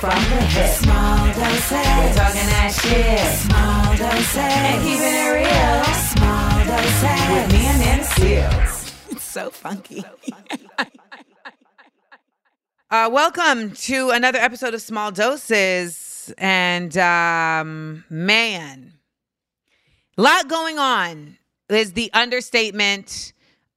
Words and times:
From 0.00 0.08
the 0.08 0.40
hip. 0.40 0.70
Small 0.76 1.26
doses. 1.26 1.72
We're 1.72 2.14
talking 2.14 2.48
that 2.48 2.72
shit. 2.72 3.20
Small 3.36 3.96
doses. 3.98 4.36
And 4.38 4.82
keeping 4.82 5.12
it 5.12 5.28
real. 5.28 5.84
Small 6.16 6.64
doses. 6.64 7.28
With 7.28 7.52
me 7.52 7.68
Amanda 7.68 8.04
Seales. 8.06 9.12
It's 9.12 9.22
so 9.22 9.50
funky. 9.50 10.02
Uh, 12.92 13.08
welcome 13.12 13.70
to 13.70 14.10
another 14.10 14.40
episode 14.40 14.74
of 14.74 14.82
Small 14.82 15.12
Doses. 15.12 16.34
And 16.38 16.98
um, 16.98 18.02
man, 18.10 18.94
a 20.18 20.22
lot 20.22 20.48
going 20.48 20.80
on 20.80 21.38
is 21.68 21.92
the 21.92 22.10
understatement 22.12 23.32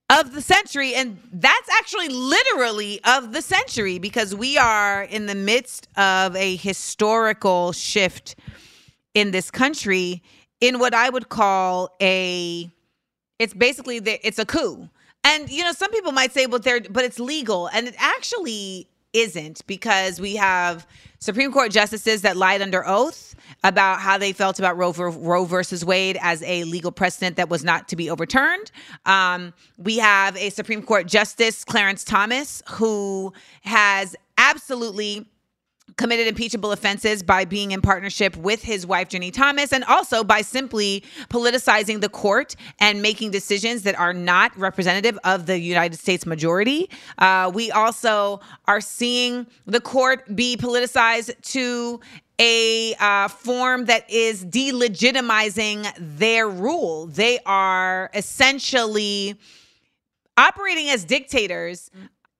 of 0.09 0.33
the 0.33 0.41
century. 0.41 0.93
And 0.95 1.21
that's 1.31 1.69
actually 1.79 2.09
literally 2.09 2.99
of 3.03 3.33
the 3.33 3.41
century 3.41 3.99
because 3.99 4.35
we 4.35 4.57
are 4.57 5.03
in 5.03 5.25
the 5.25 5.35
midst 5.35 5.87
of 5.97 6.35
a 6.35 6.55
historical 6.57 7.71
shift 7.71 8.35
in 9.13 9.31
this 9.31 9.51
country 9.51 10.21
in 10.59 10.79
what 10.79 10.93
I 10.93 11.09
would 11.09 11.29
call 11.29 11.95
a 12.01 12.69
it's 13.39 13.53
basically 13.53 13.99
the, 13.99 14.25
it's 14.25 14.39
a 14.39 14.45
coup. 14.45 14.89
And 15.23 15.49
you 15.49 15.63
know, 15.63 15.71
some 15.71 15.91
people 15.91 16.11
might 16.11 16.31
say, 16.31 16.45
but 16.45 16.63
they're 16.63 16.81
but 16.81 17.03
it's 17.03 17.19
legal, 17.19 17.67
and 17.67 17.87
it 17.87 17.95
actually 17.97 18.87
isn't 19.13 19.65
because 19.67 20.19
we 20.19 20.35
have 20.35 20.87
Supreme 21.19 21.51
Court 21.51 21.71
justices 21.71 22.23
that 22.23 22.35
lied 22.35 22.61
under 22.61 22.85
oath 22.85 23.35
about 23.63 23.99
how 23.99 24.17
they 24.17 24.33
felt 24.33 24.59
about 24.59 24.75
Roe, 24.77 24.91
Roe 24.91 25.45
versus 25.45 25.85
Wade 25.85 26.17
as 26.21 26.43
a 26.43 26.65
legal 26.65 26.91
precedent 26.91 27.37
that 27.37 27.49
was 27.49 27.63
not 27.63 27.87
to 27.89 27.95
be 27.95 28.09
overturned. 28.09 28.71
Um, 29.05 29.53
we 29.77 29.97
have 29.99 30.35
a 30.35 30.49
Supreme 30.49 30.81
Court 30.81 31.07
Justice, 31.07 31.63
Clarence 31.63 32.03
Thomas, 32.03 32.61
who 32.71 33.31
has 33.61 34.15
absolutely 34.37 35.25
committed 35.97 36.27
impeachable 36.27 36.71
offenses 36.71 37.23
by 37.23 37.45
being 37.45 37.71
in 37.71 37.81
partnership 37.81 38.35
with 38.37 38.63
his 38.63 38.85
wife 38.85 39.09
Ginni 39.09 39.31
Thomas 39.31 39.71
and 39.73 39.83
also 39.85 40.23
by 40.23 40.41
simply 40.41 41.03
politicizing 41.29 42.01
the 42.01 42.09
court 42.09 42.55
and 42.79 43.01
making 43.01 43.31
decisions 43.31 43.83
that 43.83 43.97
are 43.99 44.13
not 44.13 44.57
representative 44.57 45.17
of 45.23 45.45
the 45.45 45.59
United 45.59 45.97
States 45.97 46.25
majority. 46.25 46.89
Uh, 47.17 47.51
we 47.53 47.71
also 47.71 48.39
are 48.67 48.81
seeing 48.81 49.47
the 49.65 49.81
court 49.81 50.35
be 50.35 50.57
politicized 50.57 51.39
to 51.41 51.99
a 52.39 52.95
uh, 52.95 53.27
form 53.27 53.85
that 53.85 54.09
is 54.09 54.43
delegitimizing 54.45 55.87
their 55.97 56.49
rule. 56.49 57.05
They 57.05 57.39
are 57.45 58.09
essentially 58.13 59.35
operating 60.35 60.89
as 60.89 61.05
dictators 61.05 61.91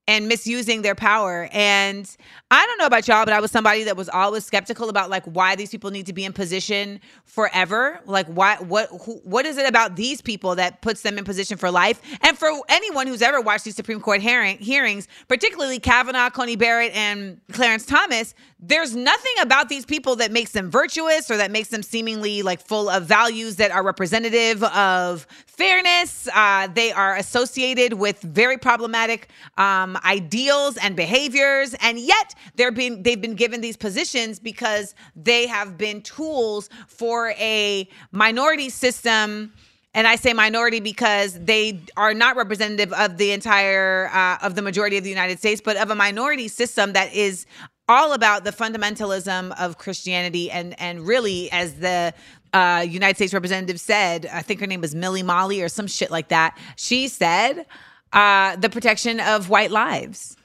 and 0.08 0.28
misusing 0.28 0.82
their 0.82 0.96
power. 0.96 1.48
And 1.54 2.09
I 2.52 2.66
don't 2.66 2.78
know 2.78 2.86
about 2.86 3.08
y'all, 3.08 3.23
but 3.23 3.34
I 3.34 3.40
was 3.40 3.52
somebody 3.52 3.84
that 3.86 3.96
was 3.96 4.09
always 4.09 4.46
skeptical 4.46 4.90
about 4.90 5.09
like 5.09 5.23
why 5.26 5.56
these 5.56 5.70
people 5.70 5.92
need 5.92 6.06
to 6.08 6.14
be 6.14 6.26
in 6.26 6.34
position 6.34 7.00
forever. 7.26 8.02
Like 8.06 8.28
why 8.28 8.58
what 8.58 8.90
who, 8.90 9.22
what 9.24 9.46
is 9.46 9.58
it 9.58 9.68
about 9.68 9.96
these 9.96 10.22
people 10.22 10.56
that 10.56 10.81
puts 10.81 11.02
them 11.02 11.18
in 11.18 11.24
position 11.24 11.58
for 11.58 11.72
life? 11.72 12.02
And 12.22 12.38
for 12.38 12.50
anyone 12.68 13.08
who's 13.08 13.22
ever 13.22 13.40
watched 13.40 13.64
these 13.64 13.76
Supreme 13.76 14.02
Court 14.02 14.22
hearing, 14.22 14.58
hearings, 14.58 15.08
particularly 15.28 15.80
Kavanaugh, 15.80 16.30
Coney 16.30 16.58
Barrett 16.58 16.94
and 16.94 17.40
Clarence 17.54 17.86
Thomas, 17.86 18.36
there's 18.66 18.95
nothing 18.95 19.33
about 19.42 19.68
these 19.68 19.85
people 19.85 20.16
that 20.16 20.31
makes 20.31 20.51
them 20.51 20.72
virtuous 20.72 21.29
or 21.29 21.35
that 21.35 21.51
makes 21.51 21.68
them 21.68 21.84
seemingly 21.84 22.41
like 22.44 22.66
full 22.66 22.90
of 22.90 23.03
values 23.03 23.57
that 23.57 23.72
are 23.72 23.84
representative 23.84 24.63
of 24.63 25.28
fairness. 25.47 26.29
Uh, 26.34 26.68
they 26.68 26.94
are 26.94 27.18
associated 27.18 27.94
with 27.94 28.22
very 28.22 28.57
problematic 28.57 29.28
um, 29.57 29.97
ideals 30.06 30.78
and 30.78 30.96
behaviors, 30.96 31.75
and 31.81 32.00
yet 32.00 32.35
they're 32.56 32.72
being 32.72 33.03
they've 33.03 33.22
been 33.22 33.35
given 33.35 33.59
these 33.59 33.75
positions 33.75 34.40
because 34.40 34.96
they 35.13 35.46
have 35.46 35.78
been 35.78 36.02
tools 36.02 36.69
for 36.88 37.31
a 37.31 37.88
minority 38.13 38.69
system. 38.69 39.52
And 39.96 40.07
I 40.07 40.16
say 40.16 40.34
minority 40.34 40.79
because 40.79 41.40
they 41.40 41.79
are 41.97 42.16
not 42.16 42.35
representative 42.35 42.91
of 42.94 43.18
the 43.18 43.31
entire 43.31 44.09
uh, 44.12 44.38
of 44.41 44.56
the 44.56 44.63
majority 44.63 44.97
of 44.97 45.03
the 45.03 45.09
United 45.09 45.38
States, 45.38 45.62
but 45.63 45.78
of 45.78 45.91
a 45.91 45.96
minority 45.96 46.47
system 46.47 46.94
that 46.94 47.13
is 47.13 47.46
all 47.94 48.14
about 48.14 48.44
the 48.44 48.52
fundamentalism 48.52 49.54
of 49.59 49.78
Christianity 49.78 50.52
and 50.52 50.80
and 50.80 51.08
really 51.08 51.52
as 51.52 51.76
the 51.76 52.14
uh, 52.54 52.86
United 52.88 53.16
States 53.16 53.34
representative 53.34 53.80
said, 53.80 54.28
I 54.31 54.42
think 54.42 54.59
her 54.59 54.68
name 54.68 54.81
was 54.81 54.94
Millie 54.94 55.24
Molly 55.24 55.62
or 55.62 55.70
some 55.70 55.88
shit 55.88 56.12
like 56.12 56.28
that. 56.28 56.58
She 56.76 57.08
said 57.08 57.66
uh, 58.12 58.56
the 58.58 58.70
protection 58.70 59.20
of 59.20 59.50
white 59.50 59.72
lives. 59.72 60.38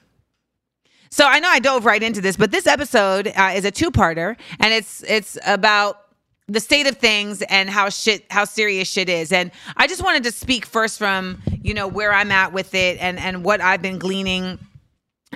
So 1.11 1.25
I 1.25 1.39
know 1.39 1.49
I 1.49 1.59
dove 1.59 1.85
right 1.85 2.01
into 2.01 2.21
this, 2.21 2.37
but 2.37 2.51
this 2.51 2.67
episode 2.67 3.31
uh, 3.35 3.51
is 3.55 3.65
a 3.65 3.71
two-parter, 3.71 4.37
and 4.59 4.73
it's 4.73 5.03
it's 5.03 5.37
about 5.45 6.01
the 6.47 6.59
state 6.59 6.87
of 6.87 6.97
things 6.97 7.41
and 7.43 7.69
how 7.69 7.89
shit 7.89 8.25
how 8.31 8.45
serious 8.45 8.87
shit 8.87 9.09
is. 9.09 9.31
And 9.31 9.51
I 9.75 9.87
just 9.87 10.03
wanted 10.03 10.23
to 10.23 10.31
speak 10.31 10.65
first 10.65 10.97
from 10.97 11.41
you 11.63 11.73
know 11.73 11.87
where 11.87 12.13
I'm 12.13 12.31
at 12.31 12.53
with 12.53 12.75
it 12.75 12.97
and 12.99 13.19
and 13.19 13.43
what 13.43 13.61
I've 13.61 13.81
been 13.81 13.97
gleaning 13.97 14.59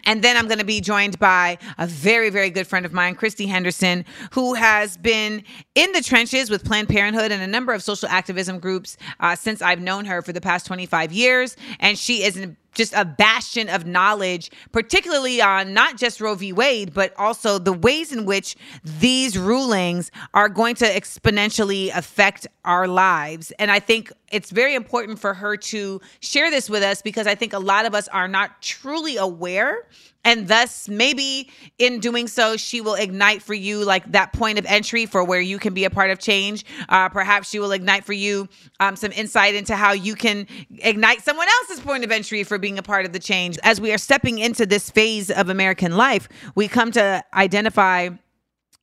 and 0.06 0.24
then 0.24 0.36
I'm 0.36 0.48
going 0.48 0.60
to 0.60 0.66
be 0.66 0.82
joined 0.82 1.20
by 1.20 1.58
a 1.78 1.86
very, 1.86 2.30
very 2.30 2.50
good 2.50 2.68
friend 2.68 2.86
of 2.86 2.94
mine, 2.94 3.16
Christy 3.16 3.46
Henderson, 3.46 4.06
who 4.32 4.56
has 4.56 4.98
been 4.98 5.44
in 5.76 5.92
the 5.92 6.02
trenches 6.02 6.50
with 6.50 6.66
Planned 6.66 6.90
Parenthood 6.90 7.32
and 7.32 7.42
a 7.42 7.48
number 7.48 7.74
of 7.74 7.84
social 7.84 8.10
activism 8.10 8.60
groups 8.60 8.98
uh, 9.20 9.36
since 9.36 9.62
I've 9.62 9.80
known 9.80 10.06
her 10.06 10.22
for 10.22 10.34
the 10.34 10.42
past 10.42 10.66
25 10.66 11.12
years. 11.12 11.56
And 11.80 11.98
she 11.98 12.24
is 12.24 12.38
an 12.38 12.58
just 12.74 12.94
a 12.94 13.06
bastion 13.06 13.70
of 13.70 13.86
knowledge, 13.86 14.52
particularly 14.72 15.42
on 15.42 15.74
not 15.74 15.98
just 15.98 16.22
Roe 16.22 16.36
v. 16.36 16.54
Wade, 16.54 16.94
but 16.94 17.14
also 17.18 17.58
the 17.58 17.74
ways 17.74 18.12
in 18.12 18.26
which 18.26 18.56
these 18.84 19.38
rulings 19.38 20.12
are 20.34 20.50
going 20.50 20.76
to 20.76 20.86
exponentially 20.86 21.96
affect 21.96 22.48
our 22.66 22.88
lives. 22.88 23.52
And 23.60 23.72
I 23.72 23.80
think 23.80 24.12
it's 24.32 24.50
very 24.50 24.76
important 24.76 25.20
for 25.20 25.34
her 25.34 25.58
to 25.58 26.02
share 26.20 26.50
this 26.50 26.70
with 26.70 26.84
us 26.84 27.02
because 27.02 27.28
I 27.28 27.36
think 27.36 27.54
a 27.54 27.60
lot 27.60 27.86
of 27.86 27.94
us 27.94 28.08
are 28.08 28.28
not 28.28 28.62
truly 28.62 29.18
aware 29.18 29.88
and 30.24 30.48
thus 30.48 30.88
maybe 30.88 31.50
in 31.78 32.00
doing 32.00 32.28
so 32.28 32.58
she 32.58 32.82
will 32.82 32.96
ignite 32.96 33.42
for 33.42 33.54
you 33.54 33.84
like 33.84 34.12
that 34.12 34.34
point 34.34 34.60
of 34.60 34.66
entry 34.66 35.06
for 35.06 35.24
where 35.24 35.42
you 35.42 35.60
can 35.60 35.74
be 35.74 35.86
a 35.86 35.90
part 35.90 36.12
of 36.12 36.20
change. 36.20 36.66
Uh, 36.90 37.10
perhaps 37.10 37.50
she 37.50 37.60
will 37.60 37.72
ignite 37.72 38.06
for 38.06 38.14
you 38.14 38.48
um, 38.80 38.96
some 38.96 39.12
insight 39.12 39.56
into 39.56 39.76
how 39.76 39.92
you 39.92 40.16
can 40.16 40.48
ignite 40.80 41.22
someone 41.22 41.48
else's 41.62 41.80
point 41.80 42.04
of 42.04 42.12
entry 42.12 42.44
for 42.44 42.58
being 42.58 42.78
a 42.78 42.84
part 42.84 43.06
of 43.06 43.14
the 43.14 43.20
change. 43.20 43.58
As 43.64 43.80
we 43.80 43.92
are 43.92 43.98
stepping 43.98 44.40
into 44.40 44.66
this 44.66 44.90
phase 44.90 45.30
of 45.30 45.50
american 45.50 45.96
life 45.98 46.30
we 46.56 46.68
come 46.68 46.92
to 46.92 47.24
identify 47.34 48.10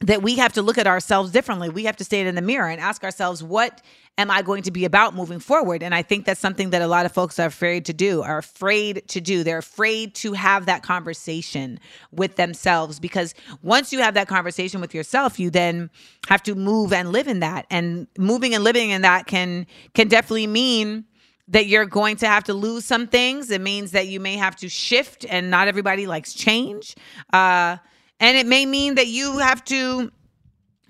that 0.00 0.22
we 0.22 0.36
have 0.36 0.52
to 0.54 0.62
look 0.62 0.78
at 0.78 0.86
ourselves 0.86 1.30
differently. 1.30 1.68
We 1.68 1.84
have 1.84 1.96
to 1.98 2.04
stand 2.04 2.26
in 2.26 2.34
the 2.34 2.42
mirror 2.42 2.68
and 2.68 2.80
ask 2.80 3.04
ourselves, 3.04 3.42
what 3.42 3.82
am 4.16 4.30
I 4.30 4.40
going 4.40 4.62
to 4.62 4.70
be 4.70 4.86
about 4.86 5.14
moving 5.14 5.40
forward? 5.40 5.82
And 5.82 5.94
I 5.94 6.00
think 6.02 6.24
that's 6.24 6.40
something 6.40 6.70
that 6.70 6.80
a 6.80 6.86
lot 6.86 7.04
of 7.04 7.12
folks 7.12 7.38
are 7.38 7.46
afraid 7.46 7.84
to 7.84 7.92
do, 7.92 8.22
are 8.22 8.38
afraid 8.38 9.06
to 9.08 9.20
do. 9.20 9.44
They're 9.44 9.58
afraid 9.58 10.14
to 10.16 10.32
have 10.32 10.66
that 10.66 10.82
conversation 10.82 11.78
with 12.12 12.36
themselves 12.36 12.98
because 12.98 13.34
once 13.62 13.92
you 13.92 14.00
have 14.00 14.14
that 14.14 14.26
conversation 14.26 14.80
with 14.80 14.94
yourself, 14.94 15.38
you 15.38 15.50
then 15.50 15.90
have 16.28 16.42
to 16.44 16.54
move 16.54 16.94
and 16.94 17.12
live 17.12 17.28
in 17.28 17.40
that. 17.40 17.66
And 17.70 18.06
moving 18.16 18.54
and 18.54 18.64
living 18.64 18.90
in 18.90 19.02
that 19.02 19.26
can 19.26 19.66
can 19.92 20.08
definitely 20.08 20.46
mean 20.46 21.04
that 21.48 21.66
you're 21.66 21.84
going 21.84 22.16
to 22.16 22.26
have 22.26 22.44
to 22.44 22.54
lose 22.54 22.86
some 22.86 23.06
things. 23.06 23.50
It 23.50 23.60
means 23.60 23.90
that 23.90 24.06
you 24.06 24.20
may 24.20 24.36
have 24.36 24.56
to 24.56 24.68
shift, 24.68 25.26
and 25.28 25.50
not 25.50 25.68
everybody 25.68 26.06
likes 26.06 26.32
change. 26.32 26.94
Uh, 27.32 27.78
and 28.20 28.36
it 28.36 28.46
may 28.46 28.66
mean 28.66 28.94
that 28.94 29.08
you 29.08 29.38
have 29.38 29.64
to 29.66 30.12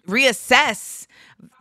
reassess 0.07 1.07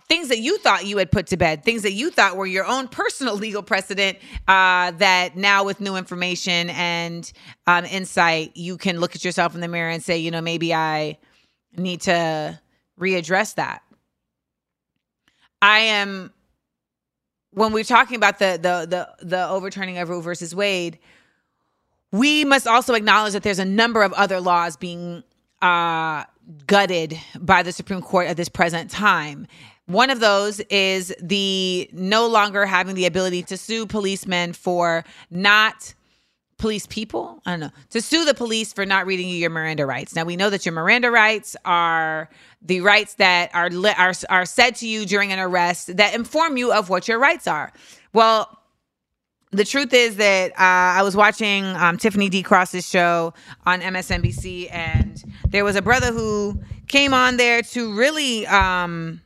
things 0.10 0.30
that 0.30 0.40
you 0.40 0.58
thought 0.58 0.88
you 0.88 0.98
had 0.98 1.12
put 1.12 1.28
to 1.28 1.38
bed, 1.38 1.64
things 1.64 1.84
that 1.84 1.92
you 1.92 2.10
thought 2.10 2.36
were 2.36 2.48
your 2.48 2.66
own 2.66 2.88
personal 2.88 3.36
legal 3.38 3.62
precedent, 3.62 4.18
uh, 4.48 4.92
that 4.92 5.38
now 5.38 5.64
with 5.64 5.80
new 5.80 5.96
information 5.96 6.72
and 6.72 7.32
um, 7.68 7.86
insight, 7.86 8.52
you 8.56 8.76
can 8.76 9.00
look 9.00 9.16
at 9.16 9.24
yourself 9.24 9.54
in 9.54 9.62
the 9.62 9.68
mirror 9.68 9.92
and 9.92 10.04
say, 10.04 10.18
you 10.18 10.32
know, 10.32 10.42
maybe 10.42 10.74
I 10.74 11.20
need 11.78 12.02
to 12.02 12.60
readdress 13.00 13.56
that. 13.56 13.84
I 15.62 15.80
am 15.80 16.34
when 17.52 17.74
we're 17.74 17.84
talking 17.84 18.16
about 18.16 18.40
the 18.40 18.60
the 18.62 18.86
the 19.20 19.26
the 19.26 19.50
overturning 19.50 19.98
of 19.98 20.10
Roe 20.10 20.22
versus 20.22 20.56
Wade, 20.56 21.00
we 22.12 22.46
must 22.46 22.68
also 22.68 22.94
acknowledge 22.94 23.34
that 23.34 23.44
there's 23.44 23.60
a 23.60 23.66
number 23.66 24.04
of 24.04 24.14
other 24.14 24.40
laws 24.40 24.78
being 24.78 25.24
uh, 25.62 26.24
gutted 26.68 27.20
by 27.40 27.64
the 27.64 27.72
Supreme 27.72 28.02
Court 28.02 28.28
at 28.28 28.38
this 28.38 28.50
present 28.50 28.90
time. 28.90 29.48
One 29.86 30.10
of 30.10 30.20
those 30.20 30.60
is 30.70 31.14
the 31.20 31.90
no 31.94 32.28
longer 32.28 32.66
having 32.66 32.96
the 32.96 33.06
ability 33.06 33.44
to 33.44 33.58
sue 33.58 33.88
policemen 33.88 34.54
for 34.54 35.04
not 35.32 35.94
police 36.60 36.86
people. 36.86 37.42
I 37.46 37.52
don't 37.52 37.60
know 37.62 37.72
to 37.90 38.02
sue 38.02 38.26
the 38.26 38.36
police 38.36 38.72
for 38.72 38.86
not 38.86 39.08
reading 39.08 39.28
you 39.28 39.36
your 39.36 39.50
Miranda 39.50 39.88
rights. 39.88 40.16
Now 40.16 40.26
we 40.26 40.36
know 40.36 40.52
that 40.52 40.66
your 40.66 40.74
Miranda 40.74 41.10
rights 41.10 41.56
are 41.66 42.30
the 42.62 42.82
rights 42.82 43.16
that 43.16 43.50
are 43.56 43.72
are 43.98 44.14
are 44.30 44.46
said 44.46 44.76
to 44.76 44.88
you 44.88 45.06
during 45.06 45.32
an 45.32 45.40
arrest 45.40 45.98
that 45.98 46.14
inform 46.14 46.58
you 46.58 46.72
of 46.72 46.90
what 46.90 47.08
your 47.08 47.18
rights 47.18 47.48
are. 47.48 47.74
Well, 48.14 48.59
the 49.52 49.66
truth 49.66 49.94
is 49.94 50.18
that 50.18 50.52
uh, 50.52 51.00
I 51.00 51.02
was 51.02 51.16
watching 51.16 51.66
um, 51.66 51.98
Tiffany 51.98 52.30
D. 52.30 52.44
Cross's 52.44 52.88
show 52.88 53.34
on 53.66 53.82
MSNBC, 53.82 54.72
and 54.72 55.24
there 55.48 55.66
was 55.66 55.76
a 55.76 55.82
brother 55.82 56.12
who 56.12 56.60
came 56.88 57.14
on 57.14 57.38
there 57.38 57.62
to 57.64 57.94
really 57.96 58.46
um, 58.46 59.22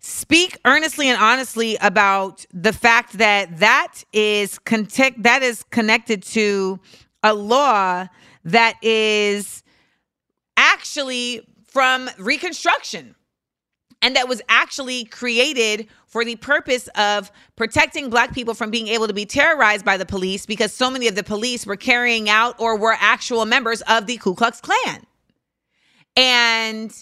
speak 0.00 0.58
earnestly 0.66 1.08
and 1.08 1.20
honestly 1.20 1.76
about 1.80 2.44
the 2.52 2.72
fact 2.72 3.14
that 3.18 3.58
that 3.60 4.04
is 4.12 4.58
content- 4.58 5.22
that 5.22 5.42
is 5.42 5.64
connected 5.70 6.22
to 6.22 6.78
a 7.22 7.32
law 7.32 8.06
that 8.44 8.76
is 8.82 9.62
actually 10.56 11.46
from 11.68 12.10
Reconstruction 12.18 13.14
and 14.02 14.16
that 14.16 14.28
was 14.28 14.40
actually 14.48 15.04
created 15.04 15.88
for 16.06 16.24
the 16.24 16.36
purpose 16.36 16.88
of 16.96 17.30
protecting 17.56 18.10
black 18.10 18.34
people 18.34 18.54
from 18.54 18.70
being 18.70 18.88
able 18.88 19.06
to 19.06 19.12
be 19.12 19.26
terrorized 19.26 19.84
by 19.84 19.96
the 19.96 20.06
police 20.06 20.46
because 20.46 20.72
so 20.72 20.90
many 20.90 21.06
of 21.06 21.14
the 21.14 21.22
police 21.22 21.66
were 21.66 21.76
carrying 21.76 22.28
out 22.28 22.58
or 22.58 22.76
were 22.76 22.96
actual 22.98 23.44
members 23.44 23.82
of 23.82 24.06
the 24.06 24.16
Ku 24.16 24.34
Klux 24.34 24.60
Klan. 24.60 25.06
And 26.16 26.92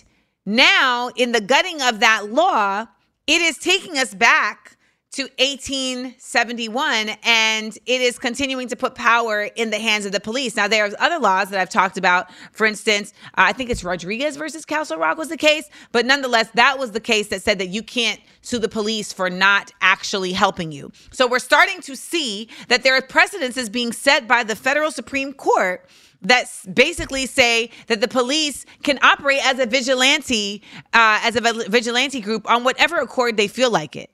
now, 0.44 1.10
in 1.16 1.32
the 1.32 1.40
gutting 1.40 1.80
of 1.82 2.00
that 2.00 2.30
law, 2.30 2.86
it 3.26 3.42
is 3.42 3.58
taking 3.58 3.98
us 3.98 4.14
back 4.14 4.77
to 5.10 5.22
1871 5.38 7.10
and 7.22 7.78
it 7.86 8.00
is 8.00 8.18
continuing 8.18 8.68
to 8.68 8.76
put 8.76 8.94
power 8.94 9.44
in 9.56 9.70
the 9.70 9.78
hands 9.78 10.04
of 10.04 10.12
the 10.12 10.20
police. 10.20 10.54
Now 10.54 10.68
there's 10.68 10.94
other 10.98 11.18
laws 11.18 11.48
that 11.48 11.58
I've 11.58 11.70
talked 11.70 11.96
about. 11.96 12.30
For 12.52 12.66
instance, 12.66 13.14
uh, 13.28 13.48
I 13.48 13.52
think 13.52 13.70
it's 13.70 13.82
Rodriguez 13.82 14.36
versus 14.36 14.66
Castle 14.66 14.98
Rock 14.98 15.16
was 15.16 15.28
the 15.28 15.38
case, 15.38 15.68
but 15.92 16.04
nonetheless 16.04 16.50
that 16.54 16.78
was 16.78 16.92
the 16.92 17.00
case 17.00 17.28
that 17.28 17.42
said 17.42 17.58
that 17.58 17.68
you 17.68 17.82
can't 17.82 18.20
sue 18.42 18.58
the 18.58 18.68
police 18.68 19.12
for 19.12 19.30
not 19.30 19.72
actually 19.80 20.32
helping 20.32 20.72
you. 20.72 20.92
So 21.10 21.26
we're 21.26 21.38
starting 21.38 21.80
to 21.82 21.96
see 21.96 22.48
that 22.68 22.82
there 22.82 22.94
are 22.94 23.02
precedences 23.02 23.70
being 23.70 23.92
set 23.92 24.28
by 24.28 24.44
the 24.44 24.54
federal 24.54 24.90
Supreme 24.90 25.32
Court 25.32 25.88
that 26.20 26.46
basically 26.74 27.26
say 27.26 27.70
that 27.86 28.00
the 28.00 28.08
police 28.08 28.66
can 28.82 28.98
operate 29.02 29.40
as 29.44 29.58
a 29.58 29.66
vigilante, 29.66 30.62
uh, 30.92 31.20
as 31.22 31.36
a 31.36 31.40
vigilante 31.68 32.20
group 32.20 32.48
on 32.50 32.64
whatever 32.64 32.96
accord 32.96 33.36
they 33.36 33.48
feel 33.48 33.70
like 33.70 33.96
it. 33.96 34.10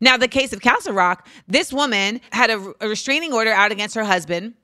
Now, 0.00 0.16
the 0.16 0.28
case 0.28 0.52
of 0.52 0.60
Castle 0.60 0.92
Rock, 0.92 1.26
this 1.46 1.72
woman 1.72 2.20
had 2.30 2.50
a, 2.50 2.74
a 2.80 2.88
restraining 2.88 3.32
order 3.32 3.50
out 3.50 3.72
against 3.72 3.94
her 3.94 4.04
husband. 4.04 4.54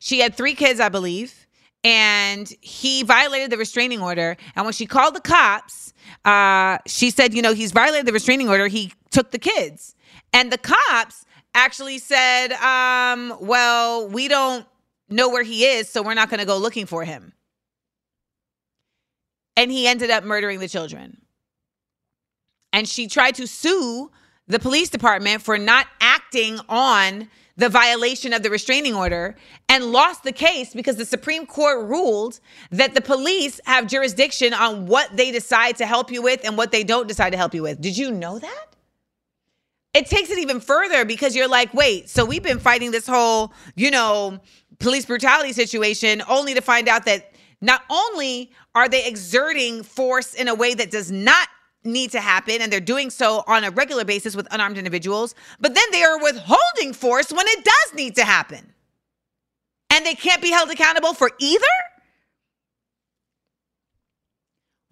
She 0.00 0.20
had 0.20 0.34
three 0.34 0.54
kids, 0.54 0.80
I 0.80 0.88
believe, 0.88 1.46
and 1.84 2.52
he 2.60 3.02
violated 3.02 3.50
the 3.50 3.58
restraining 3.58 4.00
order. 4.00 4.36
And 4.56 4.64
when 4.64 4.72
she 4.72 4.86
called 4.86 5.14
the 5.14 5.20
cops, 5.20 5.92
uh, 6.24 6.78
she 6.86 7.10
said, 7.10 7.34
you 7.34 7.42
know, 7.42 7.54
he's 7.54 7.72
violated 7.72 8.06
the 8.06 8.12
restraining 8.12 8.48
order. 8.48 8.66
He 8.66 8.92
took 9.10 9.30
the 9.30 9.38
kids. 9.38 9.94
And 10.32 10.50
the 10.50 10.58
cops 10.58 11.24
actually 11.54 11.98
said, 11.98 12.52
um, 12.52 13.36
well, 13.40 14.08
we 14.08 14.28
don't 14.28 14.66
know 15.08 15.28
where 15.28 15.42
he 15.42 15.64
is, 15.64 15.88
so 15.88 16.02
we're 16.02 16.14
not 16.14 16.30
going 16.30 16.40
to 16.40 16.46
go 16.46 16.56
looking 16.56 16.86
for 16.86 17.04
him. 17.04 17.32
And 19.56 19.70
he 19.70 19.86
ended 19.86 20.10
up 20.10 20.24
murdering 20.24 20.60
the 20.60 20.68
children. 20.68 21.20
And 22.72 22.88
she 22.88 23.08
tried 23.08 23.34
to 23.34 23.46
sue 23.46 24.10
the 24.50 24.58
police 24.58 24.90
department 24.90 25.42
for 25.42 25.56
not 25.56 25.86
acting 26.00 26.58
on 26.68 27.28
the 27.56 27.68
violation 27.68 28.32
of 28.32 28.42
the 28.42 28.50
restraining 28.50 28.94
order 28.94 29.36
and 29.68 29.92
lost 29.92 30.24
the 30.24 30.32
case 30.32 30.74
because 30.74 30.96
the 30.96 31.04
Supreme 31.04 31.46
Court 31.46 31.86
ruled 31.86 32.40
that 32.70 32.94
the 32.94 33.00
police 33.00 33.60
have 33.64 33.86
jurisdiction 33.86 34.52
on 34.52 34.86
what 34.86 35.16
they 35.16 35.30
decide 35.30 35.76
to 35.76 35.86
help 35.86 36.10
you 36.10 36.20
with 36.20 36.40
and 36.44 36.56
what 36.56 36.72
they 36.72 36.82
don't 36.82 37.06
decide 37.06 37.30
to 37.30 37.36
help 37.36 37.54
you 37.54 37.62
with. 37.62 37.80
Did 37.80 37.96
you 37.96 38.10
know 38.10 38.38
that? 38.40 38.66
It 39.94 40.06
takes 40.06 40.30
it 40.30 40.38
even 40.38 40.60
further 40.60 41.04
because 41.04 41.36
you're 41.36 41.48
like, 41.48 41.72
wait, 41.72 42.08
so 42.08 42.24
we've 42.24 42.42
been 42.42 42.60
fighting 42.60 42.90
this 42.90 43.06
whole, 43.06 43.52
you 43.76 43.90
know, 43.90 44.40
police 44.80 45.04
brutality 45.04 45.52
situation 45.52 46.22
only 46.28 46.54
to 46.54 46.60
find 46.60 46.88
out 46.88 47.04
that 47.04 47.34
not 47.60 47.82
only 47.90 48.50
are 48.74 48.88
they 48.88 49.06
exerting 49.06 49.82
force 49.82 50.34
in 50.34 50.48
a 50.48 50.54
way 50.54 50.74
that 50.74 50.90
does 50.90 51.12
not 51.12 51.48
need 51.84 52.10
to 52.12 52.20
happen 52.20 52.60
and 52.60 52.72
they're 52.72 52.80
doing 52.80 53.10
so 53.10 53.42
on 53.46 53.64
a 53.64 53.70
regular 53.70 54.04
basis 54.04 54.36
with 54.36 54.46
unarmed 54.50 54.78
individuals, 54.78 55.34
but 55.60 55.74
then 55.74 55.84
they 55.92 56.02
are 56.02 56.22
withholding 56.22 56.92
force 56.92 57.32
when 57.32 57.46
it 57.48 57.64
does 57.64 57.94
need 57.94 58.14
to 58.16 58.24
happen. 58.24 58.72
And 59.90 60.06
they 60.06 60.14
can't 60.14 60.42
be 60.42 60.50
held 60.50 60.70
accountable 60.70 61.14
for 61.14 61.30
either? 61.38 61.64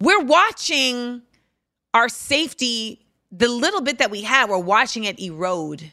We're 0.01 0.23
watching 0.23 1.21
our 1.93 2.09
safety, 2.09 3.05
the 3.31 3.47
little 3.47 3.81
bit 3.81 3.97
that 3.99 4.11
we 4.11 4.21
have, 4.23 4.49
we're 4.49 4.57
watching 4.57 5.03
it 5.03 5.19
erode. 5.19 5.91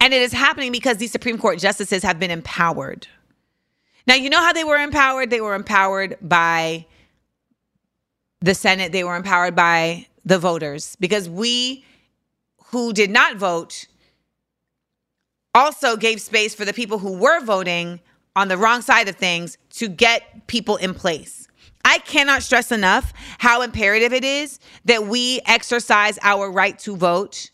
And 0.00 0.12
it 0.12 0.22
is 0.22 0.32
happening 0.32 0.72
because 0.72 0.98
these 0.98 1.12
Supreme 1.12 1.38
Court 1.38 1.58
justices 1.58 2.02
have 2.02 2.18
been 2.18 2.30
empowered. 2.30 3.08
Now, 4.06 4.14
you 4.14 4.30
know 4.30 4.40
how 4.40 4.52
they 4.52 4.64
were 4.64 4.76
empowered? 4.76 5.30
They 5.30 5.40
were 5.40 5.54
empowered 5.54 6.16
by 6.20 6.86
the 8.46 8.54
Senate, 8.54 8.92
they 8.92 9.04
were 9.04 9.16
empowered 9.16 9.56
by 9.56 10.06
the 10.24 10.38
voters 10.38 10.96
because 11.00 11.28
we 11.28 11.84
who 12.66 12.92
did 12.92 13.10
not 13.10 13.36
vote 13.36 13.86
also 15.54 15.96
gave 15.96 16.20
space 16.20 16.54
for 16.54 16.64
the 16.64 16.72
people 16.72 16.98
who 16.98 17.18
were 17.18 17.40
voting 17.40 18.00
on 18.36 18.48
the 18.48 18.56
wrong 18.56 18.82
side 18.82 19.08
of 19.08 19.16
things 19.16 19.58
to 19.70 19.88
get 19.88 20.46
people 20.46 20.76
in 20.76 20.94
place. 20.94 21.48
I 21.84 21.98
cannot 21.98 22.42
stress 22.42 22.70
enough 22.70 23.12
how 23.38 23.62
imperative 23.62 24.12
it 24.12 24.24
is 24.24 24.60
that 24.84 25.06
we 25.06 25.40
exercise 25.46 26.18
our 26.22 26.50
right 26.50 26.78
to 26.80 26.96
vote. 26.96 27.50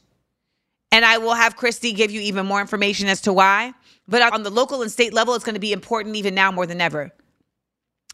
And 0.91 1.05
I 1.05 1.19
will 1.19 1.35
have 1.35 1.57
Christy 1.57 1.93
give 1.93 2.11
you 2.11 2.21
even 2.21 2.45
more 2.45 2.61
information 2.61 3.09
as 3.09 3.23
to 3.23 3.33
why. 3.33 3.73
But 4.09 4.33
on 4.33 4.43
the 4.43 4.51
local 4.51 4.83
and 4.83 4.91
state 4.91 5.15
level, 5.15 5.35
it's 5.35 5.45
going 5.45 5.55
to 5.55 5.61
be 5.61 5.73
important 5.73 6.17
even 6.17 6.35
now 6.35 6.51
more 6.51 6.67
than 6.67 6.81
ever 6.81 7.13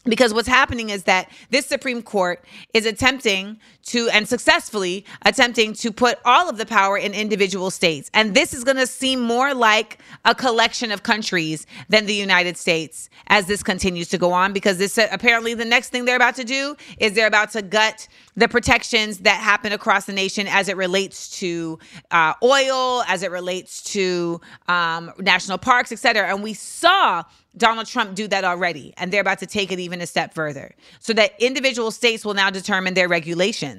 because 0.05 0.33
what's 0.33 0.47
happening 0.47 0.89
is 0.89 1.03
that 1.03 1.29
this 1.49 1.65
Supreme 1.65 2.01
Court 2.01 2.43
is 2.73 2.85
attempting 2.85 3.59
to 3.89 4.09
and 4.09 4.27
successfully 4.27 5.05
attempting 5.23 5.73
to 5.73 5.91
put 5.91 6.19
all 6.25 6.49
of 6.49 6.57
the 6.57 6.65
power 6.65 6.97
in 6.97 7.13
individual 7.13 7.71
states. 7.71 8.09
And 8.13 8.33
this 8.33 8.53
is 8.53 8.63
going 8.63 8.77
to 8.77 8.87
seem 8.87 9.19
more 9.19 9.53
like 9.53 9.99
a 10.25 10.35
collection 10.35 10.91
of 10.91 11.03
countries 11.03 11.65
than 11.89 12.05
the 12.05 12.13
United 12.13 12.57
States 12.57 13.09
as 13.27 13.45
this 13.47 13.63
continues 13.63 14.07
to 14.09 14.17
go 14.17 14.31
on 14.31 14.53
because 14.53 14.77
this 14.77 14.97
apparently 14.97 15.53
the 15.53 15.65
next 15.65 15.89
thing 15.89 16.05
they're 16.05 16.15
about 16.15 16.35
to 16.35 16.43
do 16.43 16.75
is 16.97 17.13
they're 17.13 17.27
about 17.27 17.51
to 17.51 17.61
gut 17.61 18.07
the 18.35 18.47
protections 18.47 19.19
that 19.19 19.39
happen 19.41 19.71
across 19.73 20.05
the 20.05 20.13
nation 20.13 20.47
as 20.47 20.69
it 20.69 20.77
relates 20.77 21.39
to 21.39 21.77
uh, 22.11 22.33
oil, 22.41 23.03
as 23.07 23.21
it 23.23 23.31
relates 23.31 23.83
to 23.83 24.39
um, 24.67 25.11
national 25.19 25.57
parks, 25.57 25.91
et 25.91 25.99
cetera. 25.99 26.27
And 26.27 26.41
we 26.41 26.53
saw 26.53 27.23
Donald 27.57 27.87
Trump 27.87 28.15
do 28.15 28.27
that 28.27 28.43
already, 28.45 28.93
and 28.97 29.11
they're 29.11 29.21
about 29.21 29.39
to 29.39 29.45
take 29.45 29.71
it 29.71 29.79
even 29.79 30.01
a 30.01 30.07
step 30.07 30.33
further 30.33 30.75
so 30.99 31.13
that 31.13 31.31
individual 31.39 31.91
states 31.91 32.23
will 32.23 32.33
now 32.33 32.49
determine 32.49 32.93
their 32.93 33.09
regulations. 33.09 33.78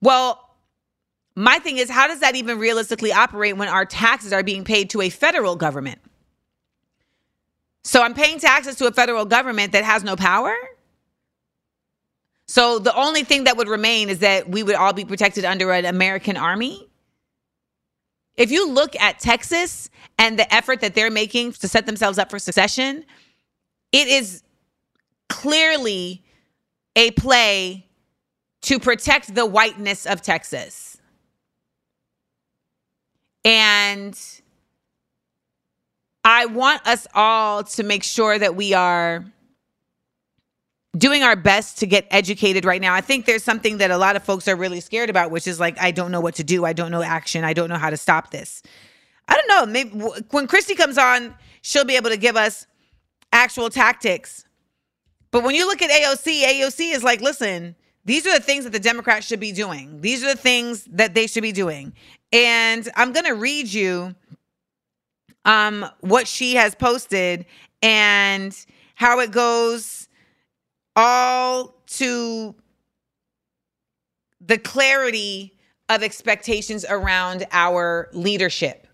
Well, 0.00 0.42
my 1.34 1.58
thing 1.58 1.76
is, 1.76 1.90
how 1.90 2.06
does 2.06 2.20
that 2.20 2.34
even 2.34 2.58
realistically 2.58 3.12
operate 3.12 3.56
when 3.56 3.68
our 3.68 3.84
taxes 3.84 4.32
are 4.32 4.42
being 4.42 4.64
paid 4.64 4.90
to 4.90 5.02
a 5.02 5.10
federal 5.10 5.54
government? 5.54 5.98
So 7.84 8.02
I'm 8.02 8.14
paying 8.14 8.38
taxes 8.38 8.76
to 8.76 8.86
a 8.86 8.92
federal 8.92 9.24
government 9.24 9.72
that 9.72 9.84
has 9.84 10.02
no 10.02 10.16
power? 10.16 10.54
So 12.48 12.78
the 12.78 12.94
only 12.94 13.22
thing 13.22 13.44
that 13.44 13.56
would 13.56 13.68
remain 13.68 14.08
is 14.08 14.20
that 14.20 14.48
we 14.48 14.62
would 14.62 14.76
all 14.76 14.92
be 14.92 15.04
protected 15.04 15.44
under 15.44 15.72
an 15.72 15.84
American 15.84 16.36
army? 16.36 16.88
If 18.36 18.50
you 18.50 18.70
look 18.70 18.94
at 18.96 19.18
Texas 19.18 19.90
and 20.18 20.38
the 20.38 20.52
effort 20.54 20.80
that 20.80 20.94
they're 20.94 21.10
making 21.10 21.52
to 21.52 21.68
set 21.68 21.86
themselves 21.86 22.18
up 22.18 22.30
for 22.30 22.38
secession, 22.38 23.04
it 23.92 24.08
is 24.08 24.42
clearly 25.28 26.24
a 26.94 27.10
play 27.12 27.85
to 28.66 28.80
protect 28.80 29.32
the 29.32 29.46
whiteness 29.46 30.06
of 30.06 30.22
Texas. 30.22 30.98
And 33.44 34.18
I 36.24 36.46
want 36.46 36.84
us 36.84 37.06
all 37.14 37.62
to 37.62 37.84
make 37.84 38.02
sure 38.02 38.36
that 38.36 38.56
we 38.56 38.74
are 38.74 39.24
doing 40.98 41.22
our 41.22 41.36
best 41.36 41.78
to 41.78 41.86
get 41.86 42.08
educated 42.10 42.64
right 42.64 42.80
now. 42.80 42.92
I 42.92 43.02
think 43.02 43.24
there's 43.24 43.44
something 43.44 43.78
that 43.78 43.92
a 43.92 43.98
lot 43.98 44.16
of 44.16 44.24
folks 44.24 44.48
are 44.48 44.56
really 44.56 44.80
scared 44.80 45.10
about, 45.10 45.30
which 45.30 45.46
is 45.46 45.60
like, 45.60 45.80
I 45.80 45.92
don't 45.92 46.10
know 46.10 46.20
what 46.20 46.34
to 46.36 46.44
do. 46.44 46.64
I 46.64 46.72
don't 46.72 46.90
know 46.90 47.02
action. 47.02 47.44
I 47.44 47.52
don't 47.52 47.68
know 47.68 47.78
how 47.78 47.90
to 47.90 47.96
stop 47.96 48.32
this. 48.32 48.64
I 49.28 49.36
don't 49.36 49.48
know. 49.48 49.72
Maybe 49.72 49.90
when 50.30 50.48
Christy 50.48 50.74
comes 50.74 50.98
on, 50.98 51.36
she'll 51.62 51.84
be 51.84 51.94
able 51.94 52.10
to 52.10 52.16
give 52.16 52.36
us 52.36 52.66
actual 53.32 53.70
tactics. 53.70 54.44
But 55.30 55.44
when 55.44 55.54
you 55.54 55.68
look 55.68 55.82
at 55.82 55.90
AOC, 55.90 56.42
AOC 56.42 56.92
is 56.92 57.04
like, 57.04 57.20
listen, 57.20 57.76
These 58.06 58.24
are 58.26 58.32
the 58.32 58.42
things 58.42 58.64
that 58.64 58.72
the 58.72 58.80
Democrats 58.80 59.26
should 59.26 59.40
be 59.40 59.52
doing. 59.52 60.00
These 60.00 60.22
are 60.22 60.28
the 60.28 60.40
things 60.40 60.84
that 60.92 61.12
they 61.12 61.26
should 61.26 61.42
be 61.42 61.52
doing. 61.52 61.92
And 62.32 62.88
I'm 62.94 63.12
going 63.12 63.26
to 63.26 63.34
read 63.34 63.66
you 63.66 64.14
um, 65.44 65.84
what 66.00 66.28
she 66.28 66.54
has 66.54 66.74
posted 66.76 67.46
and 67.82 68.56
how 68.94 69.18
it 69.18 69.32
goes 69.32 70.08
all 70.94 71.74
to 71.86 72.54
the 74.40 74.58
clarity 74.58 75.54
of 75.88 76.04
expectations 76.04 76.84
around 76.88 77.44
our 77.50 78.08
leadership. 78.12 78.85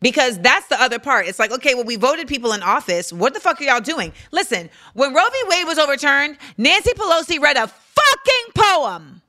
Because 0.00 0.38
that's 0.38 0.66
the 0.68 0.80
other 0.80 0.98
part. 0.98 1.26
It's 1.26 1.38
like, 1.38 1.52
okay, 1.52 1.74
well, 1.74 1.84
we 1.84 1.96
voted 1.96 2.26
people 2.26 2.52
in 2.52 2.62
office. 2.62 3.12
What 3.12 3.34
the 3.34 3.40
fuck 3.40 3.60
are 3.60 3.64
y'all 3.64 3.80
doing? 3.80 4.12
Listen, 4.32 4.70
when 4.94 5.12
Roe 5.12 5.28
v. 5.28 5.36
Wade 5.48 5.66
was 5.66 5.78
overturned, 5.78 6.38
Nancy 6.56 6.92
Pelosi 6.92 7.38
read 7.38 7.56
a 7.56 7.66
fucking 7.66 8.52
poem. 8.54 9.20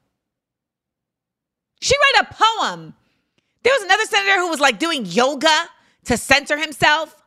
She 1.81 1.95
read 2.13 2.25
a 2.25 2.33
poem. 2.33 2.93
There 3.63 3.73
was 3.73 3.83
another 3.83 4.05
senator 4.05 4.39
who 4.39 4.49
was 4.49 4.59
like 4.59 4.79
doing 4.79 5.05
yoga 5.05 5.67
to 6.05 6.17
center 6.17 6.57
himself. 6.57 7.21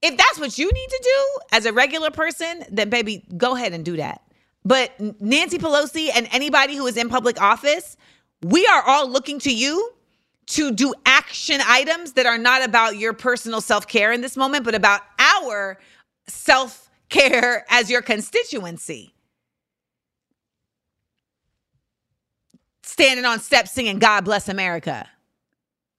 If 0.00 0.16
that's 0.16 0.38
what 0.38 0.56
you 0.56 0.70
need 0.70 0.88
to 0.88 1.00
do 1.02 1.40
as 1.52 1.66
a 1.66 1.72
regular 1.72 2.10
person, 2.10 2.64
then 2.70 2.90
baby, 2.90 3.24
go 3.36 3.56
ahead 3.56 3.72
and 3.72 3.84
do 3.84 3.96
that. 3.96 4.22
But 4.64 4.92
Nancy 5.20 5.58
Pelosi 5.58 6.10
and 6.14 6.28
anybody 6.30 6.76
who 6.76 6.86
is 6.86 6.96
in 6.96 7.08
public 7.08 7.40
office, 7.40 7.96
we 8.42 8.66
are 8.66 8.82
all 8.82 9.08
looking 9.08 9.38
to 9.40 9.52
you 9.52 9.90
to 10.46 10.72
do 10.72 10.94
action 11.06 11.60
items 11.66 12.12
that 12.12 12.26
are 12.26 12.38
not 12.38 12.64
about 12.64 12.96
your 12.96 13.12
personal 13.12 13.60
self 13.60 13.86
care 13.86 14.12
in 14.12 14.20
this 14.20 14.36
moment, 14.36 14.64
but 14.64 14.74
about 14.74 15.00
our 15.18 15.78
self 16.26 16.90
care 17.08 17.64
as 17.70 17.90
your 17.90 18.02
constituency. 18.02 19.14
Standing 22.82 23.24
on 23.24 23.40
steps 23.40 23.72
singing 23.72 23.98
God 23.98 24.24
Bless 24.24 24.48
America. 24.48 25.08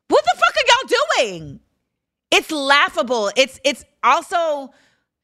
What 0.07 0.23
the 0.23 0.37
fuck 0.37 0.55
are 0.55 0.67
y'all 0.67 1.33
doing? 1.39 1.59
It's 2.31 2.51
laughable. 2.51 3.31
It's 3.35 3.59
it's 3.63 3.83
also 4.03 4.73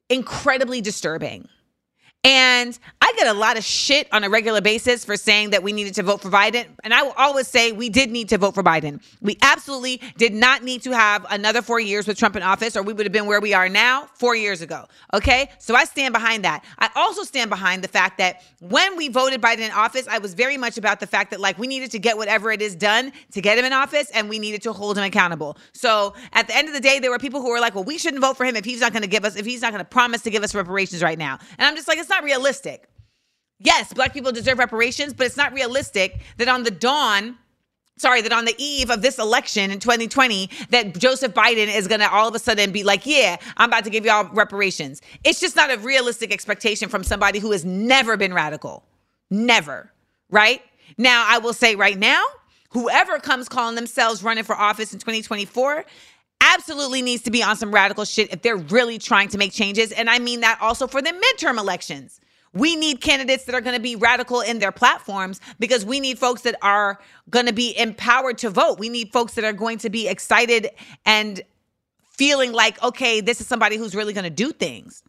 incredibly 0.09 0.81
disturbing. 0.81 1.47
And 2.23 2.77
I 3.01 3.13
get 3.17 3.25
a 3.25 3.33
lot 3.33 3.57
of 3.57 3.63
shit 3.63 4.07
on 4.11 4.23
a 4.23 4.29
regular 4.29 4.61
basis 4.61 5.03
for 5.03 5.17
saying 5.17 5.49
that 5.49 5.63
we 5.63 5.73
needed 5.73 5.95
to 5.95 6.03
vote 6.03 6.21
for 6.21 6.29
Biden. 6.29 6.67
And 6.83 6.93
I 6.93 7.01
will 7.01 7.15
always 7.17 7.47
say 7.47 7.71
we 7.71 7.89
did 7.89 8.11
need 8.11 8.29
to 8.29 8.37
vote 8.37 8.53
for 8.53 8.61
Biden. 8.61 9.01
We 9.21 9.37
absolutely 9.41 9.99
did 10.17 10.31
not 10.31 10.63
need 10.63 10.83
to 10.83 10.91
have 10.91 11.25
another 11.31 11.63
four 11.63 11.79
years 11.79 12.07
with 12.07 12.19
Trump 12.19 12.35
in 12.35 12.43
office, 12.43 12.77
or 12.77 12.83
we 12.83 12.93
would 12.93 13.07
have 13.07 13.11
been 13.11 13.25
where 13.25 13.41
we 13.41 13.55
are 13.55 13.67
now 13.67 14.07
four 14.13 14.35
years 14.35 14.61
ago. 14.61 14.85
Okay. 15.15 15.49
So 15.57 15.73
I 15.73 15.85
stand 15.85 16.13
behind 16.13 16.45
that. 16.45 16.63
I 16.77 16.89
also 16.95 17.23
stand 17.23 17.49
behind 17.49 17.83
the 17.83 17.87
fact 17.87 18.19
that 18.19 18.43
when 18.59 18.97
we 18.97 19.07
voted 19.07 19.41
Biden 19.41 19.61
in 19.61 19.71
office, 19.71 20.07
I 20.07 20.19
was 20.19 20.35
very 20.35 20.57
much 20.57 20.77
about 20.77 20.99
the 20.99 21.07
fact 21.07 21.31
that 21.31 21.39
like 21.39 21.57
we 21.57 21.65
needed 21.65 21.89
to 21.91 21.99
get 21.99 22.17
whatever 22.17 22.51
it 22.51 22.61
is 22.61 22.75
done 22.75 23.13
to 23.31 23.41
get 23.41 23.57
him 23.57 23.65
in 23.65 23.73
office 23.73 24.11
and 24.11 24.29
we 24.29 24.37
needed 24.37 24.61
to 24.61 24.73
hold 24.73 24.95
him 24.95 25.03
accountable. 25.03 25.57
So 25.73 26.13
at 26.33 26.45
the 26.47 26.55
end 26.55 26.67
of 26.67 26.75
the 26.75 26.81
day, 26.81 26.99
there 26.99 27.09
were 27.09 27.17
people 27.17 27.41
who 27.41 27.49
were 27.49 27.59
like, 27.59 27.73
well, 27.73 27.83
we 27.83 27.97
shouldn't 27.97 28.21
vote 28.21 28.37
for 28.37 28.45
him 28.45 28.55
if 28.55 28.63
he's 28.63 28.81
not 28.81 28.93
going 28.93 29.01
to 29.01 29.09
give 29.09 29.25
us, 29.25 29.35
if 29.35 29.45
he's 29.47 29.63
not 29.63 29.71
going 29.71 29.83
to 29.83 29.89
promise 29.89 30.21
to 30.21 30.29
give 30.29 30.43
us 30.43 30.53
reparations 30.53 31.01
right 31.01 31.17
now. 31.17 31.39
And 31.57 31.67
I'm 31.67 31.75
just 31.75 31.87
like, 31.87 31.97
it's 31.97 32.10
not 32.11 32.23
realistic. 32.23 32.87
Yes, 33.57 33.93
black 33.93 34.13
people 34.13 34.31
deserve 34.31 34.59
reparations, 34.59 35.13
but 35.13 35.25
it's 35.25 35.37
not 35.37 35.53
realistic 35.53 36.21
that 36.37 36.47
on 36.47 36.63
the 36.63 36.71
dawn, 36.71 37.37
sorry, 37.97 38.21
that 38.21 38.31
on 38.31 38.45
the 38.45 38.55
eve 38.57 38.89
of 38.89 39.01
this 39.01 39.17
election 39.17 39.71
in 39.71 39.79
2020, 39.79 40.49
that 40.69 40.97
Joseph 40.97 41.33
Biden 41.33 41.73
is 41.73 41.87
gonna 41.87 42.07
all 42.11 42.27
of 42.27 42.35
a 42.35 42.39
sudden 42.39 42.71
be 42.71 42.83
like, 42.83 43.05
yeah, 43.05 43.37
I'm 43.57 43.69
about 43.69 43.83
to 43.85 43.89
give 43.89 44.05
y'all 44.05 44.29
reparations. 44.33 45.01
It's 45.23 45.39
just 45.39 45.55
not 45.55 45.71
a 45.71 45.77
realistic 45.77 46.31
expectation 46.31 46.89
from 46.89 47.03
somebody 47.03 47.39
who 47.39 47.51
has 47.51 47.65
never 47.65 48.17
been 48.17 48.33
radical. 48.33 48.83
Never, 49.29 49.91
right? 50.29 50.61
Now, 50.97 51.25
I 51.27 51.37
will 51.37 51.53
say 51.53 51.75
right 51.75 51.97
now, 51.97 52.23
whoever 52.71 53.19
comes 53.19 53.47
calling 53.47 53.75
themselves 53.75 54.23
running 54.23 54.43
for 54.43 54.55
office 54.55 54.93
in 54.93 54.99
2024 54.99 55.85
absolutely 56.41 57.01
needs 57.01 57.23
to 57.23 57.31
be 57.31 57.41
on 57.43 57.55
some 57.55 57.73
radical 57.73 58.03
shit 58.03 58.33
if 58.33 58.41
they're 58.41 58.57
really 58.57 58.97
trying 58.97 59.29
to 59.29 59.37
make 59.37 59.53
changes. 59.53 59.91
And 59.91 60.09
I 60.09 60.19
mean 60.19 60.41
that 60.41 60.59
also 60.61 60.87
for 60.87 61.01
the 61.01 61.11
midterm 61.11 61.57
elections. 61.57 62.19
We 62.53 62.75
need 62.75 62.99
candidates 62.99 63.45
that 63.45 63.55
are 63.55 63.61
going 63.61 63.77
to 63.77 63.81
be 63.81 63.95
radical 63.95 64.41
in 64.41 64.59
their 64.59 64.73
platforms 64.73 65.39
because 65.57 65.85
we 65.85 66.01
need 66.01 66.19
folks 66.19 66.41
that 66.41 66.55
are 66.61 66.99
going 67.29 67.45
to 67.45 67.53
be 67.53 67.77
empowered 67.77 68.39
to 68.39 68.49
vote. 68.49 68.77
We 68.77 68.89
need 68.89 69.13
folks 69.13 69.35
that 69.35 69.45
are 69.45 69.53
going 69.53 69.77
to 69.79 69.89
be 69.89 70.09
excited 70.09 70.69
and 71.05 71.41
feeling 72.09 72.51
like, 72.51 72.81
okay, 72.83 73.21
this 73.21 73.39
is 73.39 73.47
somebody 73.47 73.77
who's 73.77 73.95
really 73.95 74.11
going 74.11 74.25
to 74.25 74.29
do 74.29 74.51
things. 74.51 75.01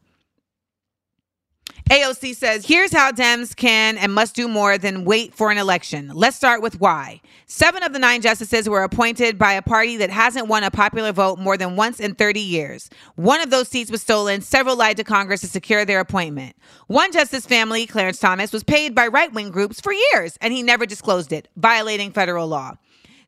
AOC 1.91 2.35
says, 2.37 2.65
here's 2.65 2.93
how 2.93 3.11
Dems 3.13 3.55
can 3.55 3.99
and 3.99 4.15
must 4.15 4.35
do 4.35 4.49
more 4.49 4.79
than 4.79 5.05
wait 5.05 5.35
for 5.35 5.51
an 5.51 5.59
election. 5.59 6.11
Let's 6.15 6.37
start 6.37 6.63
with 6.63 6.81
why. 6.81 7.21
Seven 7.47 7.83
of 7.83 7.93
the 7.93 7.99
nine 7.99 8.23
justices 8.23 8.69
were 8.69 8.83
appointed 8.83 9.37
by 9.37 9.53
a 9.53 9.63
party 9.63 9.97
that 9.99 10.09
hasn't 10.09 10.49
won 10.49 10.65
a 10.65 10.71
popular 10.71 11.13
vote 11.13 11.39
more 11.39 11.57
than 11.57 11.77
once 11.77 12.01
in 12.01 12.15
30 12.15 12.41
years. 12.41 12.89
One 13.17 13.41
of 13.41 13.51
those 13.51 13.69
seats 13.69 13.91
was 13.91 14.01
stolen. 14.01 14.41
Several 14.41 14.77
lied 14.77 14.97
to 14.99 15.05
Congress 15.05 15.43
to 15.43 15.49
secure 15.49 15.85
their 15.85 16.01
appointment. 16.01 16.57
One 16.87 17.13
justice 17.13 17.45
family, 17.45 17.87
Clarence 17.87 18.21
Thomas, 18.21 18.53
was 18.53 18.65
paid 18.65 18.95
by 18.95 19.09
right 19.09 19.33
wing 19.33 19.51
groups 19.51 19.81
for 19.81 19.93
years, 19.93 20.39
and 20.41 20.55
he 20.55 20.63
never 20.63 20.87
disclosed 20.87 21.33
it, 21.33 21.49
violating 21.57 22.13
federal 22.13 22.47
law. 22.47 22.77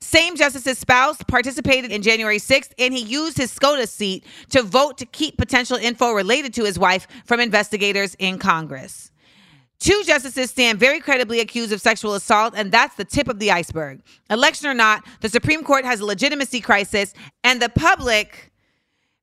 Same 0.04 0.36
justice's 0.36 0.78
spouse 0.78 1.16
participated 1.26 1.90
in 1.90 2.02
January 2.02 2.36
6th, 2.36 2.72
and 2.78 2.92
he 2.92 3.00
used 3.00 3.38
his 3.38 3.50
SCOTUS 3.50 3.90
seat 3.90 4.24
to 4.50 4.62
vote 4.62 4.98
to 4.98 5.06
keep 5.06 5.38
potential 5.38 5.78
info 5.78 6.12
related 6.12 6.52
to 6.54 6.64
his 6.64 6.78
wife 6.78 7.08
from 7.24 7.40
investigators 7.40 8.14
in 8.18 8.38
Congress. 8.38 9.10
Two 9.80 10.02
justices 10.04 10.50
stand 10.50 10.78
very 10.78 11.00
credibly 11.00 11.40
accused 11.40 11.72
of 11.72 11.80
sexual 11.80 12.14
assault, 12.14 12.52
and 12.54 12.70
that's 12.70 12.96
the 12.96 13.04
tip 13.04 13.28
of 13.28 13.38
the 13.38 13.50
iceberg. 13.50 14.02
Election 14.28 14.68
or 14.68 14.74
not, 14.74 15.02
the 15.22 15.28
Supreme 15.30 15.64
Court 15.64 15.86
has 15.86 16.00
a 16.00 16.04
legitimacy 16.04 16.60
crisis, 16.60 17.14
and 17.42 17.60
the 17.60 17.70
public 17.70 18.52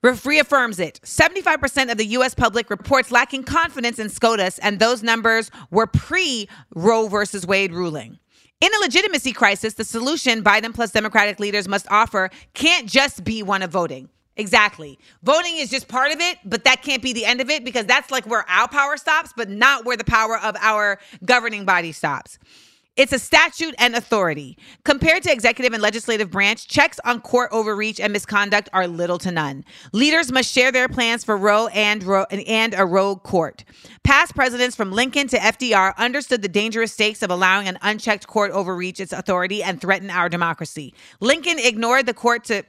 reaffirms 0.01 0.79
it. 0.79 0.99
75% 1.03 1.91
of 1.91 1.97
the 1.99 2.05
U.S. 2.07 2.33
public 2.33 2.71
reports 2.71 3.11
lacking 3.11 3.43
confidence 3.43 3.99
in 3.99 4.09
SCOTUS, 4.09 4.57
and 4.59 4.79
those 4.79 5.03
numbers 5.03 5.51
were 5.69 5.85
pre 5.85 6.49
Roe 6.73 7.07
versus 7.07 7.45
Wade 7.45 7.71
ruling. 7.71 8.17
In 8.61 8.71
a 8.75 8.79
legitimacy 8.79 9.33
crisis, 9.33 9.73
the 9.73 9.83
solution 9.83 10.43
Biden 10.43 10.71
plus 10.71 10.91
Democratic 10.91 11.39
leaders 11.39 11.67
must 11.67 11.87
offer 11.89 12.29
can't 12.53 12.87
just 12.87 13.23
be 13.23 13.41
one 13.41 13.63
of 13.63 13.71
voting. 13.71 14.07
Exactly. 14.37 14.99
Voting 15.23 15.57
is 15.57 15.71
just 15.71 15.87
part 15.87 16.11
of 16.11 16.19
it, 16.21 16.37
but 16.45 16.63
that 16.63 16.83
can't 16.83 17.01
be 17.01 17.11
the 17.11 17.25
end 17.25 17.41
of 17.41 17.49
it 17.49 17.65
because 17.65 17.87
that's 17.87 18.11
like 18.11 18.27
where 18.27 18.47
our 18.47 18.67
power 18.67 18.97
stops, 18.97 19.33
but 19.35 19.49
not 19.49 19.83
where 19.83 19.97
the 19.97 20.03
power 20.03 20.37
of 20.37 20.55
our 20.59 20.99
governing 21.25 21.65
body 21.65 21.91
stops. 21.91 22.37
It's 22.97 23.13
a 23.13 23.19
statute 23.19 23.73
and 23.77 23.95
authority. 23.95 24.57
Compared 24.83 25.23
to 25.23 25.31
executive 25.31 25.71
and 25.71 25.81
legislative 25.81 26.29
branch, 26.29 26.67
checks 26.67 26.99
on 27.05 27.21
court 27.21 27.49
overreach 27.53 28.01
and 28.01 28.11
misconduct 28.11 28.67
are 28.73 28.85
little 28.85 29.17
to 29.19 29.31
none. 29.31 29.63
Leaders 29.93 30.29
must 30.29 30.51
share 30.51 30.73
their 30.73 30.89
plans 30.89 31.23
for 31.23 31.37
Roe 31.37 31.67
and, 31.67 32.03
Roe 32.03 32.25
and 32.29 32.75
a 32.77 32.85
rogue 32.85 33.23
court. 33.23 33.63
Past 34.03 34.35
presidents 34.35 34.75
from 34.75 34.91
Lincoln 34.91 35.29
to 35.29 35.37
FDR 35.37 35.95
understood 35.95 36.41
the 36.41 36.49
dangerous 36.49 36.91
stakes 36.91 37.21
of 37.23 37.31
allowing 37.31 37.69
an 37.69 37.79
unchecked 37.81 38.27
court 38.27 38.51
overreach 38.51 38.99
its 38.99 39.13
authority 39.13 39.63
and 39.63 39.79
threaten 39.79 40.09
our 40.09 40.27
democracy. 40.27 40.93
Lincoln 41.21 41.59
ignored 41.59 42.05
the 42.05 42.13
court 42.13 42.43
to 42.45 42.65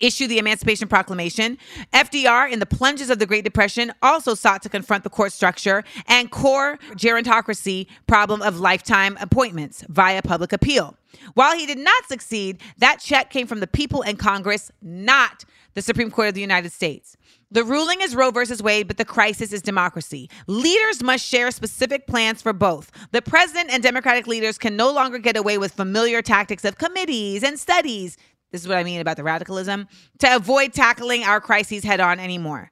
issue 0.00 0.26
the 0.26 0.38
Emancipation 0.38 0.88
Proclamation. 0.88 1.58
FDR, 1.92 2.50
in 2.50 2.58
the 2.58 2.66
plunges 2.66 3.10
of 3.10 3.18
the 3.18 3.26
Great 3.26 3.44
Depression, 3.44 3.92
also 4.02 4.34
sought 4.34 4.62
to 4.62 4.68
confront 4.68 5.04
the 5.04 5.10
court 5.10 5.32
structure 5.32 5.84
and 6.06 6.30
core 6.30 6.78
gerontocracy 6.92 7.86
problem 8.06 8.42
of 8.42 8.60
lifetime 8.60 9.16
appointments 9.20 9.84
via 9.88 10.22
public 10.22 10.52
appeal. 10.52 10.96
While 11.34 11.56
he 11.56 11.66
did 11.66 11.78
not 11.78 12.06
succeed, 12.06 12.60
that 12.78 13.00
check 13.00 13.30
came 13.30 13.46
from 13.46 13.60
the 13.60 13.66
people 13.66 14.02
and 14.02 14.18
Congress, 14.18 14.70
not 14.82 15.44
the 15.74 15.82
Supreme 15.82 16.10
Court 16.10 16.28
of 16.28 16.34
the 16.34 16.40
United 16.40 16.72
States. 16.72 17.16
The 17.50 17.64
ruling 17.64 18.02
is 18.02 18.14
Roe 18.14 18.30
versus 18.30 18.62
Wade, 18.62 18.88
but 18.88 18.98
the 18.98 19.04
crisis 19.06 19.52
is 19.52 19.62
democracy. 19.62 20.28
Leaders 20.46 21.02
must 21.02 21.24
share 21.24 21.50
specific 21.50 22.06
plans 22.06 22.42
for 22.42 22.52
both. 22.52 22.90
The 23.12 23.22
president 23.22 23.70
and 23.70 23.82
Democratic 23.82 24.26
leaders 24.26 24.58
can 24.58 24.76
no 24.76 24.92
longer 24.92 25.18
get 25.18 25.36
away 25.36 25.56
with 25.56 25.72
familiar 25.72 26.20
tactics 26.20 26.64
of 26.64 26.76
committees 26.76 27.42
and 27.42 27.58
studies 27.58 28.18
this 28.50 28.62
is 28.62 28.68
what 28.68 28.78
I 28.78 28.84
mean 28.84 29.00
about 29.00 29.16
the 29.16 29.24
radicalism, 29.24 29.88
to 30.18 30.36
avoid 30.36 30.72
tackling 30.72 31.24
our 31.24 31.40
crises 31.40 31.84
head 31.84 32.00
on 32.00 32.18
anymore. 32.18 32.70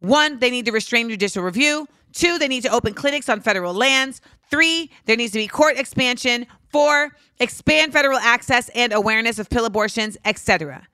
One, 0.00 0.38
they 0.38 0.50
need 0.50 0.64
to 0.66 0.72
restrain 0.72 1.08
judicial 1.08 1.42
review. 1.42 1.86
Two, 2.12 2.38
they 2.38 2.48
need 2.48 2.62
to 2.62 2.70
open 2.70 2.94
clinics 2.94 3.28
on 3.28 3.40
federal 3.40 3.74
lands. 3.74 4.20
Three, 4.50 4.90
there 5.04 5.16
needs 5.16 5.32
to 5.32 5.38
be 5.38 5.46
court 5.46 5.76
expansion. 5.76 6.46
Four, 6.70 7.12
expand 7.40 7.92
federal 7.92 8.18
access 8.18 8.68
and 8.70 8.92
awareness 8.92 9.38
of 9.38 9.50
pill 9.50 9.64
abortions, 9.64 10.16
etc. 10.24 10.86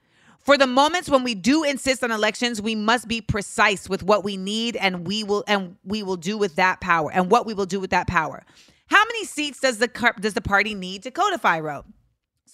For 0.45 0.59
the 0.59 0.67
moments 0.67 1.09
when 1.09 1.25
we 1.25 1.35
do 1.35 1.65
insist 1.65 2.05
on 2.05 2.11
elections, 2.11 2.61
we 2.61 2.75
must 2.75 3.09
be 3.09 3.21
precise 3.21 3.89
with 3.89 4.03
what 4.03 4.25
we 4.25 4.37
need 4.37 4.77
and 4.77 5.07
we 5.07 5.25
will 5.25 5.43
and 5.47 5.77
we 5.85 6.03
will 6.03 6.17
do 6.17 6.37
with 6.37 6.57
that 6.57 6.81
power 6.81 7.11
and 7.11 7.31
what 7.31 7.47
we 7.47 7.55
will 7.55 7.67
do 7.67 7.81
with 7.81 7.91
that 7.91 8.07
power. 8.07 8.45
How 8.89 9.03
many 9.07 9.25
seats 9.25 9.61
does 9.61 9.79
the 9.79 9.89
does 10.21 10.35
the 10.35 10.43
party 10.43 10.75
need 10.75 11.03
to 11.05 11.11
codify 11.11 11.61
Roe? 11.61 11.85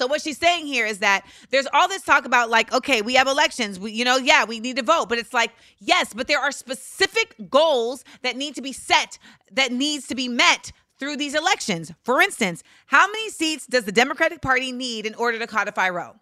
So 0.00 0.06
what 0.06 0.22
she's 0.22 0.38
saying 0.38 0.64
here 0.64 0.86
is 0.86 1.00
that 1.00 1.26
there's 1.50 1.66
all 1.74 1.86
this 1.86 2.00
talk 2.00 2.24
about 2.24 2.48
like, 2.48 2.72
okay, 2.72 3.02
we 3.02 3.16
have 3.16 3.26
elections, 3.26 3.78
we, 3.78 3.92
you 3.92 4.02
know, 4.02 4.16
yeah, 4.16 4.46
we 4.46 4.58
need 4.58 4.76
to 4.76 4.82
vote, 4.82 5.10
but 5.10 5.18
it's 5.18 5.34
like, 5.34 5.52
yes, 5.78 6.14
but 6.14 6.26
there 6.26 6.40
are 6.40 6.50
specific 6.50 7.34
goals 7.50 8.02
that 8.22 8.34
need 8.34 8.54
to 8.54 8.62
be 8.62 8.72
set, 8.72 9.18
that 9.52 9.72
needs 9.72 10.06
to 10.06 10.14
be 10.14 10.26
met 10.26 10.72
through 10.98 11.18
these 11.18 11.34
elections. 11.34 11.92
For 12.02 12.22
instance, 12.22 12.62
how 12.86 13.08
many 13.08 13.28
seats 13.28 13.66
does 13.66 13.84
the 13.84 13.92
Democratic 13.92 14.40
Party 14.40 14.72
need 14.72 15.04
in 15.04 15.14
order 15.16 15.38
to 15.38 15.46
codify 15.46 15.90
Roe? 15.90 16.14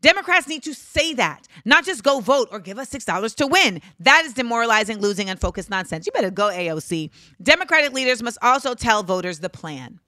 Democrats 0.00 0.46
need 0.46 0.62
to 0.62 0.72
say 0.72 1.14
that, 1.14 1.48
not 1.64 1.84
just 1.84 2.04
go 2.04 2.20
vote 2.20 2.46
or 2.52 2.60
give 2.60 2.78
us 2.78 2.90
$6 2.90 3.34
to 3.34 3.46
win. 3.48 3.82
That 3.98 4.24
is 4.24 4.34
demoralizing, 4.34 4.98
losing, 4.98 5.28
and 5.28 5.40
focused 5.40 5.68
nonsense. 5.68 6.06
You 6.06 6.12
better 6.12 6.30
go 6.30 6.44
AOC. 6.50 7.10
Democratic 7.42 7.92
leaders 7.92 8.22
must 8.22 8.38
also 8.40 8.76
tell 8.76 9.02
voters 9.02 9.40
the 9.40 9.50
plan. 9.50 9.98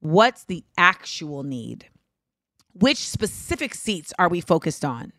What's 0.00 0.44
the 0.44 0.64
actual 0.76 1.42
need? 1.42 1.86
Which 2.72 2.98
specific 2.98 3.74
seats 3.74 4.12
are 4.18 4.28
we 4.28 4.40
focused 4.40 4.84
on? 4.84 5.12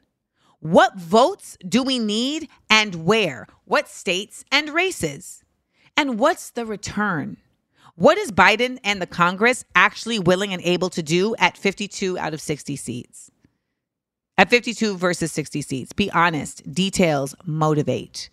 What 0.61 0.97
votes 0.97 1.57
do 1.67 1.83
we 1.83 1.99
need 1.99 2.47
and 2.69 3.05
where? 3.05 3.47
What 3.65 3.89
states 3.89 4.45
and 4.51 4.69
races? 4.69 5.43
And 5.97 6.17
what's 6.17 6.49
the 6.51 6.65
return? 6.65 7.37
What 7.95 8.17
is 8.17 8.31
Biden 8.31 8.79
and 8.83 9.01
the 9.01 9.07
Congress 9.07 9.65
actually 9.75 10.19
willing 10.19 10.53
and 10.53 10.61
able 10.63 10.89
to 10.91 11.03
do 11.03 11.35
at 11.37 11.57
52 11.57 12.17
out 12.17 12.33
of 12.33 12.39
60 12.39 12.77
seats? 12.77 13.29
At 14.37 14.49
52 14.49 14.95
versus 14.97 15.33
60 15.33 15.61
seats. 15.61 15.91
Be 15.91 16.09
honest. 16.11 16.73
Details 16.73 17.35
motivate. 17.45 18.29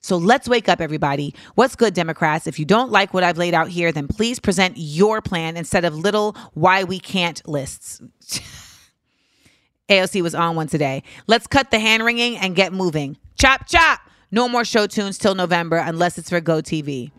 So 0.00 0.16
let's 0.16 0.48
wake 0.48 0.68
up, 0.68 0.80
everybody. 0.80 1.34
What's 1.54 1.76
good, 1.76 1.92
Democrats? 1.94 2.46
If 2.46 2.58
you 2.58 2.64
don't 2.64 2.90
like 2.90 3.12
what 3.12 3.22
I've 3.22 3.36
laid 3.36 3.52
out 3.52 3.68
here, 3.68 3.92
then 3.92 4.08
please 4.08 4.40
present 4.40 4.74
your 4.76 5.20
plan 5.20 5.56
instead 5.56 5.84
of 5.84 5.94
little 5.94 6.36
why 6.54 6.84
we 6.84 6.98
can't 6.98 7.46
lists. 7.46 8.00
AOC 9.90 10.22
was 10.22 10.34
on 10.34 10.56
one 10.56 10.68
today. 10.68 11.02
Let's 11.26 11.46
cut 11.46 11.70
the 11.70 11.78
hand 11.78 12.04
wringing 12.04 12.38
and 12.38 12.54
get 12.56 12.72
moving. 12.72 13.18
Chop, 13.38 13.66
chop. 13.66 14.00
No 14.30 14.48
more 14.48 14.64
show 14.64 14.86
tunes 14.86 15.18
till 15.18 15.34
November 15.34 15.76
unless 15.76 16.16
it's 16.16 16.30
for 16.30 16.40
Go 16.40 16.62
TV. 16.62 17.10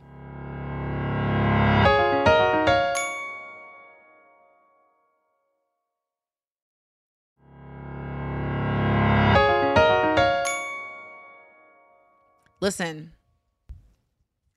Listen, 12.62 13.12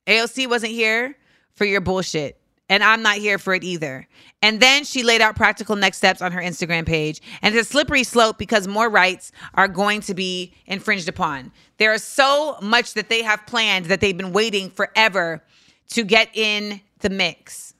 AOC 0.07 0.49
wasn't 0.49 0.73
here 0.73 1.17
for 1.55 1.65
your 1.65 1.81
bullshit. 1.81 2.39
And 2.71 2.83
I'm 2.83 3.03
not 3.03 3.17
here 3.17 3.39
for 3.39 3.53
it 3.53 3.63
either. 3.63 4.09
And 4.41 4.59
then 4.59 4.85
she 4.85 5.03
laid 5.03 5.21
out 5.21 5.37
practical 5.37 5.77
next 5.77 5.99
steps 5.99 6.23
on 6.23 6.33
her 6.33 6.41
Instagram 6.41 6.87
page. 6.87 7.21
And 7.43 7.55
it's 7.55 7.69
a 7.69 7.71
slippery 7.71 8.05
slope 8.05 8.39
because 8.39 8.67
more 8.67 8.89
rights 8.89 9.33
are 9.53 9.69
going 9.69 10.01
to 10.03 10.15
be 10.15 10.55
infringed 10.67 11.09
upon. 11.09 11.53
There 11.77 11.93
is 11.93 12.03
so 12.03 12.57
much 12.63 12.95
that 12.95 13.11
they 13.11 13.23
have 13.23 13.47
planned 13.47 13.87
that 13.87 14.01
they've 14.01 14.17
been 14.17 14.33
waiting 14.33 14.71
forever 14.71 15.43
to 15.91 16.05
get 16.05 16.35
in 16.35 16.81
the 17.01 17.11
mix. 17.11 17.75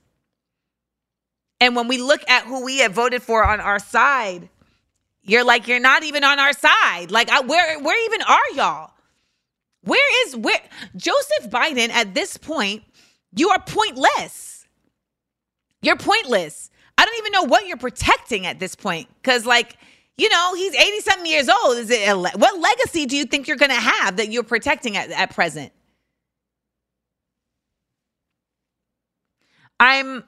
And 1.61 1.75
when 1.75 1.89
we 1.89 1.97
look 1.97 2.21
at 2.29 2.45
who 2.45 2.63
we 2.63 2.79
have 2.79 2.93
voted 2.93 3.23
for 3.23 3.43
on 3.43 3.61
our 3.61 3.79
side, 3.79 4.51
you're 5.23 5.45
like, 5.45 5.67
you're 5.67 5.81
not 5.81 6.05
even 6.05 6.25
on 6.25 6.39
our 6.39 6.53
side. 6.53 7.11
Like, 7.11 7.31
I, 7.31 7.41
where, 7.41 7.81
where 7.81 8.05
even 8.05 8.21
are 8.21 8.51
y'all? 8.55 8.94
Where 9.85 10.27
is 10.27 10.37
where 10.37 10.61
Joseph 10.97 11.51
Biden 11.51 11.91
at 11.91 12.15
this 12.15 12.37
point? 12.37 12.83
You 13.37 13.51
are 13.51 13.61
pointless. 13.61 14.67
You're 15.83 15.97
pointless. 15.97 16.71
I 16.97 17.05
don't 17.05 17.19
even 17.19 17.33
know 17.33 17.43
what 17.43 17.67
you're 17.67 17.77
protecting 17.77 18.47
at 18.47 18.59
this 18.59 18.75
point. 18.75 19.09
Cause 19.23 19.45
like, 19.45 19.77
you 20.17 20.29
know, 20.29 20.55
he's 20.55 20.75
80 20.75 21.01
something 21.01 21.27
years 21.31 21.49
old. 21.49 21.77
Is 21.77 21.91
it 21.91 22.17
what 22.17 22.61
legacy 22.61 23.07
do 23.07 23.17
you 23.17 23.25
think 23.25 23.49
you're 23.49 23.57
gonna 23.57 23.75
have 23.75 24.17
that 24.17 24.31
you're 24.31 24.43
protecting 24.45 24.97
at, 24.97 25.11
at 25.11 25.35
present? 25.35 25.73
I'm 29.81 30.25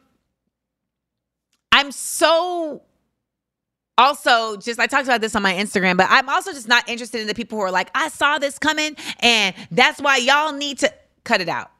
I'm 1.72 1.92
so 1.92 2.82
also 3.99 4.57
just 4.57 4.79
I 4.79 4.87
talked 4.87 5.07
about 5.07 5.21
this 5.21 5.35
on 5.35 5.43
my 5.43 5.55
Instagram, 5.55 5.97
but 5.97 6.07
I'm 6.11 6.29
also 6.29 6.53
just 6.53 6.69
not 6.69 6.88
interested 6.88 7.21
in 7.21 7.26
the 7.26 7.35
people 7.35 7.59
who 7.59 7.65
are 7.65 7.71
like, 7.71 7.91
I 7.95 8.09
saw 8.09 8.38
this 8.38 8.59
coming 8.59 8.97
and 9.21 9.54
that's 9.71 10.00
why 10.00 10.17
y'all 10.19 10.52
need 10.52 10.78
to 10.78 10.93
cut 11.25 11.41
it 11.41 11.49
out. 11.49 11.71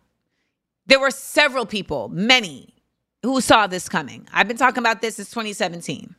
There 0.87 1.01
were 1.01 1.11
several 1.11 1.67
people, 1.67 2.09
many, 2.09 2.75
who 3.23 3.41
saw 3.41 3.67
this 3.67 3.89
coming. 3.89 4.27
I've 4.33 4.49
been 4.49 4.57
talking 4.57 4.79
about 4.79 5.03
this 5.03 5.17
since 5.17 5.31
2017. 5.31 6.15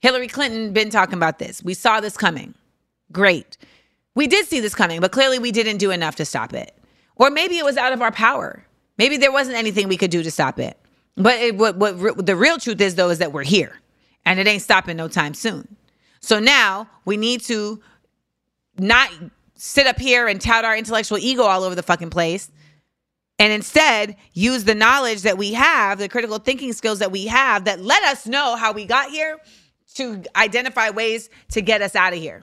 Hillary 0.00 0.28
Clinton 0.28 0.72
been 0.72 0.90
talking 0.90 1.14
about 1.14 1.38
this. 1.38 1.62
We 1.62 1.74
saw 1.74 2.00
this 2.00 2.16
coming. 2.16 2.54
Great. 3.12 3.56
We 4.14 4.26
did 4.26 4.46
see 4.46 4.60
this 4.60 4.74
coming, 4.74 5.00
but 5.00 5.12
clearly 5.12 5.38
we 5.38 5.52
didn't 5.52 5.78
do 5.78 5.90
enough 5.90 6.16
to 6.16 6.24
stop 6.24 6.52
it. 6.52 6.76
Or 7.16 7.30
maybe 7.30 7.58
it 7.58 7.64
was 7.64 7.76
out 7.76 7.92
of 7.92 8.02
our 8.02 8.10
power. 8.10 8.64
Maybe 8.98 9.18
there 9.18 9.32
wasn't 9.32 9.56
anything 9.56 9.88
we 9.88 9.96
could 9.96 10.10
do 10.10 10.22
to 10.22 10.30
stop 10.30 10.58
it. 10.58 10.76
But 11.16 11.38
it, 11.38 11.56
what, 11.56 11.76
what 11.76 12.26
the 12.26 12.36
real 12.36 12.58
truth 12.58 12.80
is, 12.80 12.94
though, 12.94 13.10
is 13.10 13.18
that 13.18 13.32
we're 13.32 13.44
here 13.44 13.79
and 14.24 14.38
it 14.38 14.46
ain't 14.46 14.62
stopping 14.62 14.96
no 14.96 15.08
time 15.08 15.34
soon. 15.34 15.76
So 16.20 16.38
now 16.38 16.88
we 17.04 17.16
need 17.16 17.40
to 17.42 17.80
not 18.78 19.10
sit 19.54 19.86
up 19.86 19.98
here 19.98 20.28
and 20.28 20.40
tout 20.40 20.64
our 20.64 20.76
intellectual 20.76 21.18
ego 21.18 21.42
all 21.42 21.64
over 21.64 21.74
the 21.74 21.82
fucking 21.82 22.10
place 22.10 22.50
and 23.40 23.54
instead 23.54 24.16
use 24.34 24.64
the 24.64 24.74
knowledge 24.74 25.22
that 25.22 25.38
we 25.38 25.54
have, 25.54 25.98
the 25.98 26.10
critical 26.10 26.38
thinking 26.38 26.74
skills 26.74 26.98
that 26.98 27.10
we 27.10 27.26
have 27.26 27.64
that 27.64 27.80
let 27.80 28.02
us 28.02 28.26
know 28.26 28.54
how 28.54 28.70
we 28.70 28.84
got 28.84 29.10
here 29.10 29.38
to 29.94 30.22
identify 30.36 30.90
ways 30.90 31.30
to 31.52 31.62
get 31.62 31.80
us 31.80 31.96
out 31.96 32.12
of 32.12 32.18
here. 32.18 32.42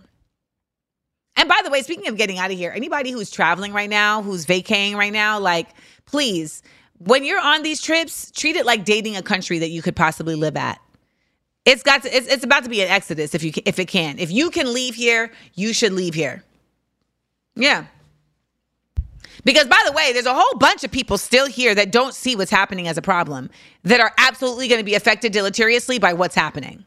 And 1.36 1.48
by 1.48 1.62
the 1.63 1.70
way, 1.70 1.84
speaking 1.84 2.08
of 2.08 2.18
getting 2.18 2.40
out 2.40 2.50
of 2.50 2.58
here, 2.58 2.72
anybody 2.76 3.12
who's 3.12 3.30
traveling 3.30 3.74
right 3.74 3.92
now, 3.92 4.24
who's 4.24 4.46
vacating 4.46 4.98
right 4.98 5.13
now, 5.13 5.40
like, 5.40 5.68
please, 6.08 6.63
when 6.98 7.24
you're 7.24 7.40
on 7.40 7.62
these 7.62 7.80
trips, 7.80 8.32
treat 8.32 8.56
it 8.56 8.66
like 8.66 8.84
dating 8.84 9.16
a 9.16 9.22
country 9.22 9.60
that 9.60 9.70
you 9.70 9.84
could 9.84 9.96
possibly 9.96 10.34
live 10.34 10.58
at. 10.58 10.82
It's 11.67 11.84
got 11.84 12.03
to, 12.03 12.15
it's, 12.15 12.27
it's 12.27 12.45
about 12.45 12.63
to 12.63 12.69
be 12.69 12.82
an 12.82 12.88
exodus 12.88 13.36
if 13.36 13.43
you 13.43 13.51
if 13.65 13.77
it 13.77 13.89
can. 13.89 14.19
If 14.19 14.32
you 14.32 14.49
can 14.49 14.73
leave 14.73 14.95
here, 14.95 15.34
you 15.53 15.73
should 15.73 15.91
leave 15.91 16.13
here. 16.13 16.41
Yeah. 17.56 17.88
Because 19.43 19.67
by 19.67 19.82
the 19.86 19.91
way, 19.91 20.13
there's 20.13 20.25
a 20.25 20.34
whole 20.34 20.58
bunch 20.60 20.86
of 20.86 20.91
people 20.91 21.17
still 21.17 21.45
here 21.45 21.75
that 21.75 21.91
don't 21.91 22.13
see 22.13 22.38
what's 22.38 22.51
happening 22.51 22.88
as 22.88 22.97
a 22.97 23.01
problem, 23.01 23.49
that 23.84 23.99
are 23.99 24.13
absolutely 24.17 24.69
going 24.69 24.80
to 24.80 24.86
be 24.86 24.95
affected 24.95 25.34
deleteriously 25.34 25.99
by 25.99 26.13
what's 26.13 26.36
happening. 26.36 26.86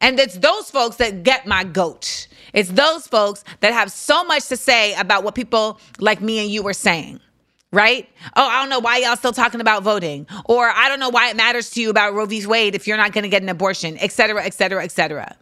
And 0.00 0.20
it's 0.20 0.38
those 0.38 0.70
folks 0.70 0.94
that 0.96 1.24
get 1.24 1.44
my 1.44 1.64
goat. 1.64 2.28
It's 2.52 2.68
those 2.70 3.08
folks 3.08 3.42
that 3.60 3.72
have 3.72 3.90
so 3.90 4.22
much 4.22 4.46
to 4.46 4.56
say 4.56 4.94
about 4.94 5.24
what 5.24 5.34
people 5.34 5.80
like 5.98 6.20
me 6.20 6.38
and 6.38 6.48
you 6.48 6.62
were 6.62 6.72
saying. 6.72 7.18
Right? 7.74 8.08
Oh, 8.36 8.48
I 8.48 8.60
don't 8.60 8.70
know 8.70 8.78
why 8.78 8.98
y'all 8.98 9.16
still 9.16 9.32
talking 9.32 9.60
about 9.60 9.82
voting. 9.82 10.26
Or 10.44 10.68
I 10.68 10.88
don't 10.88 11.00
know 11.00 11.10
why 11.10 11.28
it 11.30 11.36
matters 11.36 11.70
to 11.70 11.80
you 11.80 11.90
about 11.90 12.14
Roe 12.14 12.24
v. 12.24 12.46
Wade 12.46 12.74
if 12.76 12.86
you're 12.86 12.96
not 12.96 13.12
going 13.12 13.24
to 13.24 13.28
get 13.28 13.42
an 13.42 13.48
abortion, 13.48 13.98
et 13.98 14.12
cetera, 14.12 14.44
et 14.44 14.54
cetera, 14.54 14.84
et 14.84 14.92
cetera. 14.92 15.36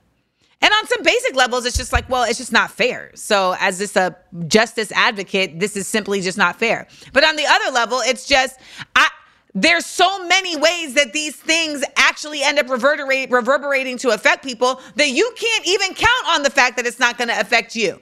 And 0.62 0.72
on 0.72 0.86
some 0.86 1.02
basic 1.02 1.34
levels, 1.34 1.66
it's 1.66 1.76
just 1.76 1.92
like, 1.92 2.08
well, 2.08 2.22
it's 2.22 2.38
just 2.38 2.52
not 2.52 2.70
fair. 2.70 3.10
So, 3.14 3.54
as 3.58 3.78
this 3.78 3.96
a 3.96 4.16
justice 4.46 4.92
advocate, 4.92 5.58
this 5.58 5.76
is 5.76 5.88
simply 5.88 6.20
just 6.20 6.38
not 6.38 6.58
fair. 6.58 6.86
But 7.12 7.24
on 7.24 7.36
the 7.36 7.44
other 7.46 7.70
level, 7.72 7.98
it's 7.98 8.26
just 8.26 8.58
I 8.94 9.08
there's 9.54 9.84
so 9.84 10.26
many 10.26 10.56
ways 10.56 10.94
that 10.94 11.12
these 11.12 11.36
things 11.36 11.84
actually 11.96 12.42
end 12.42 12.58
up 12.58 12.70
reverberating 12.70 13.98
to 13.98 14.10
affect 14.10 14.42
people 14.42 14.80
that 14.94 15.10
you 15.10 15.30
can't 15.36 15.66
even 15.66 15.94
count 15.94 16.28
on 16.28 16.42
the 16.42 16.48
fact 16.48 16.76
that 16.76 16.86
it's 16.86 16.98
not 16.98 17.18
going 17.18 17.28
to 17.28 17.38
affect 17.38 17.76
you. 17.76 18.00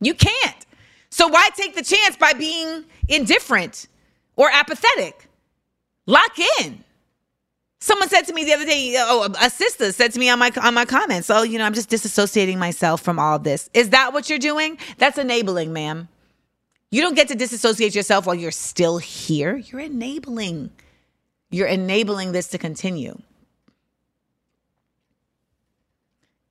You 0.00 0.14
can't. 0.14 0.66
So 1.10 1.28
why 1.28 1.50
take 1.56 1.76
the 1.76 1.84
chance 1.84 2.16
by 2.16 2.32
being 2.32 2.84
indifferent 3.08 3.86
or 4.36 4.50
apathetic? 4.50 5.28
Lock 6.06 6.38
in. 6.60 6.84
Someone 7.80 8.08
said 8.08 8.22
to 8.22 8.32
me 8.32 8.44
the 8.44 8.54
other 8.54 8.64
day, 8.64 8.94
oh, 8.98 9.30
a 9.40 9.50
sister 9.50 9.92
said 9.92 10.12
to 10.12 10.18
me 10.18 10.30
on 10.30 10.38
my 10.38 10.50
on 10.62 10.72
my 10.72 10.86
comments, 10.86 11.28
"Oh, 11.28 11.42
you 11.42 11.58
know, 11.58 11.66
I'm 11.66 11.74
just 11.74 11.90
disassociating 11.90 12.56
myself 12.56 13.02
from 13.02 13.18
all 13.18 13.36
of 13.36 13.44
this." 13.44 13.68
Is 13.74 13.90
that 13.90 14.14
what 14.14 14.30
you're 14.30 14.38
doing? 14.38 14.78
That's 14.96 15.18
enabling, 15.18 15.72
ma'am. 15.72 16.08
You 16.90 17.02
don't 17.02 17.14
get 17.14 17.28
to 17.28 17.34
disassociate 17.34 17.94
yourself 17.94 18.24
while 18.24 18.36
you're 18.36 18.52
still 18.52 18.96
here. 18.98 19.56
You're 19.56 19.80
enabling. 19.80 20.70
You're 21.50 21.66
enabling 21.66 22.32
this 22.32 22.48
to 22.48 22.58
continue. 22.58 23.20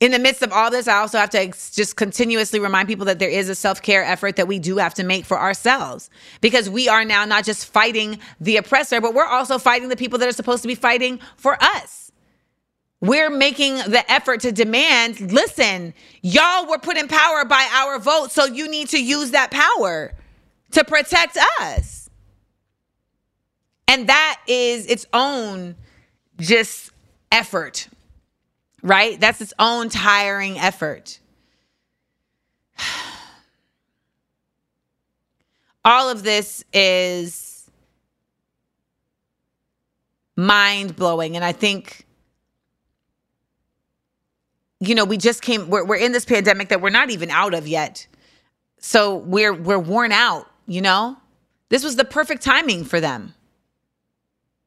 In 0.03 0.11
the 0.11 0.19
midst 0.19 0.43
of 0.43 0.51
all 0.51 0.69
this, 0.69 0.89
I 0.89 0.97
also 0.97 1.17
have 1.17 1.29
to 1.29 1.47
just 1.47 1.95
continuously 1.95 2.59
remind 2.59 2.89
people 2.89 3.05
that 3.05 3.19
there 3.19 3.29
is 3.29 3.47
a 3.47 3.55
self 3.55 3.81
care 3.81 4.03
effort 4.03 4.35
that 4.35 4.49
we 4.49 4.59
do 4.59 4.75
have 4.75 4.93
to 4.95 5.03
make 5.03 5.23
for 5.23 5.39
ourselves 5.39 6.09
because 6.41 6.69
we 6.69 6.89
are 6.89 7.05
now 7.05 7.23
not 7.23 7.45
just 7.45 7.65
fighting 7.65 8.19
the 8.41 8.57
oppressor, 8.57 8.99
but 8.99 9.13
we're 9.13 9.25
also 9.25 9.57
fighting 9.57 9.87
the 9.87 9.95
people 9.95 10.19
that 10.19 10.27
are 10.27 10.33
supposed 10.33 10.61
to 10.61 10.67
be 10.67 10.75
fighting 10.75 11.21
for 11.37 11.57
us. 11.63 12.11
We're 12.99 13.29
making 13.29 13.77
the 13.77 14.03
effort 14.11 14.41
to 14.41 14.51
demand 14.51 15.31
listen, 15.31 15.93
y'all 16.21 16.69
were 16.69 16.79
put 16.79 16.97
in 16.97 17.07
power 17.07 17.45
by 17.45 17.65
our 17.71 17.97
vote, 17.97 18.29
so 18.29 18.43
you 18.43 18.69
need 18.69 18.89
to 18.89 19.01
use 19.01 19.31
that 19.31 19.51
power 19.51 20.11
to 20.71 20.83
protect 20.83 21.37
us. 21.61 22.09
And 23.87 24.07
that 24.09 24.41
is 24.47 24.85
its 24.85 25.05
own 25.13 25.75
just 26.41 26.91
effort 27.31 27.87
right? 28.83 29.19
That's 29.19 29.41
its 29.41 29.53
own 29.57 29.89
tiring 29.89 30.59
effort. 30.59 31.19
All 35.85 36.09
of 36.09 36.23
this 36.23 36.63
is 36.71 37.69
mind 40.35 40.95
blowing. 40.95 41.35
And 41.35 41.43
I 41.43 41.51
think, 41.51 42.05
you 44.79 44.93
know, 44.95 45.05
we 45.05 45.17
just 45.17 45.41
came, 45.41 45.69
we're, 45.69 45.85
we're 45.85 45.95
in 45.95 46.11
this 46.11 46.25
pandemic 46.25 46.69
that 46.69 46.81
we're 46.81 46.89
not 46.89 47.09
even 47.09 47.29
out 47.29 47.53
of 47.53 47.67
yet. 47.67 48.07
So 48.79 49.15
we're, 49.17 49.53
we're 49.53 49.79
worn 49.79 50.11
out, 50.11 50.47
you 50.67 50.81
know? 50.81 51.17
This 51.69 51.83
was 51.83 51.95
the 51.95 52.05
perfect 52.05 52.43
timing 52.43 52.83
for 52.83 52.99
them 52.99 53.33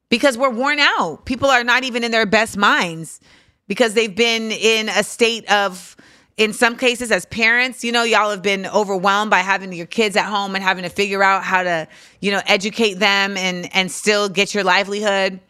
because 0.09 0.39
we're 0.39 0.51
worn 0.51 0.79
out. 0.79 1.25
People 1.25 1.51
are 1.51 1.63
not 1.63 1.85
even 1.85 2.03
in 2.03 2.11
their 2.11 2.27
best 2.27 2.57
minds 2.57 3.21
because 3.69 3.95
they've 3.95 4.15
been 4.15 4.51
in 4.51 4.89
a 4.89 5.03
state 5.03 5.51
of, 5.51 5.97
in 6.37 6.53
some 6.53 6.77
cases, 6.77 7.11
as 7.11 7.25
parents, 7.27 7.83
you 7.83 7.93
know, 7.93 8.03
y'all 8.03 8.31
have 8.31 8.43
been 8.43 8.67
overwhelmed 8.67 9.31
by 9.31 9.39
having 9.39 9.73
your 9.73 9.87
kids 9.87 10.17
at 10.17 10.27
home 10.27 10.55
and 10.55 10.63
having 10.63 10.85
to 10.85 10.91
figure 10.91 11.23
out 11.23 11.43
how 11.43 11.63
to, 11.63 11.89
you 12.21 12.31
know, 12.31 12.43
educate 12.47 12.95
them 12.95 13.37
and 13.37 13.75
and 13.75 13.91
still 13.91 14.29
get 14.29 14.55
your 14.55 14.63
livelihood. 14.63 15.41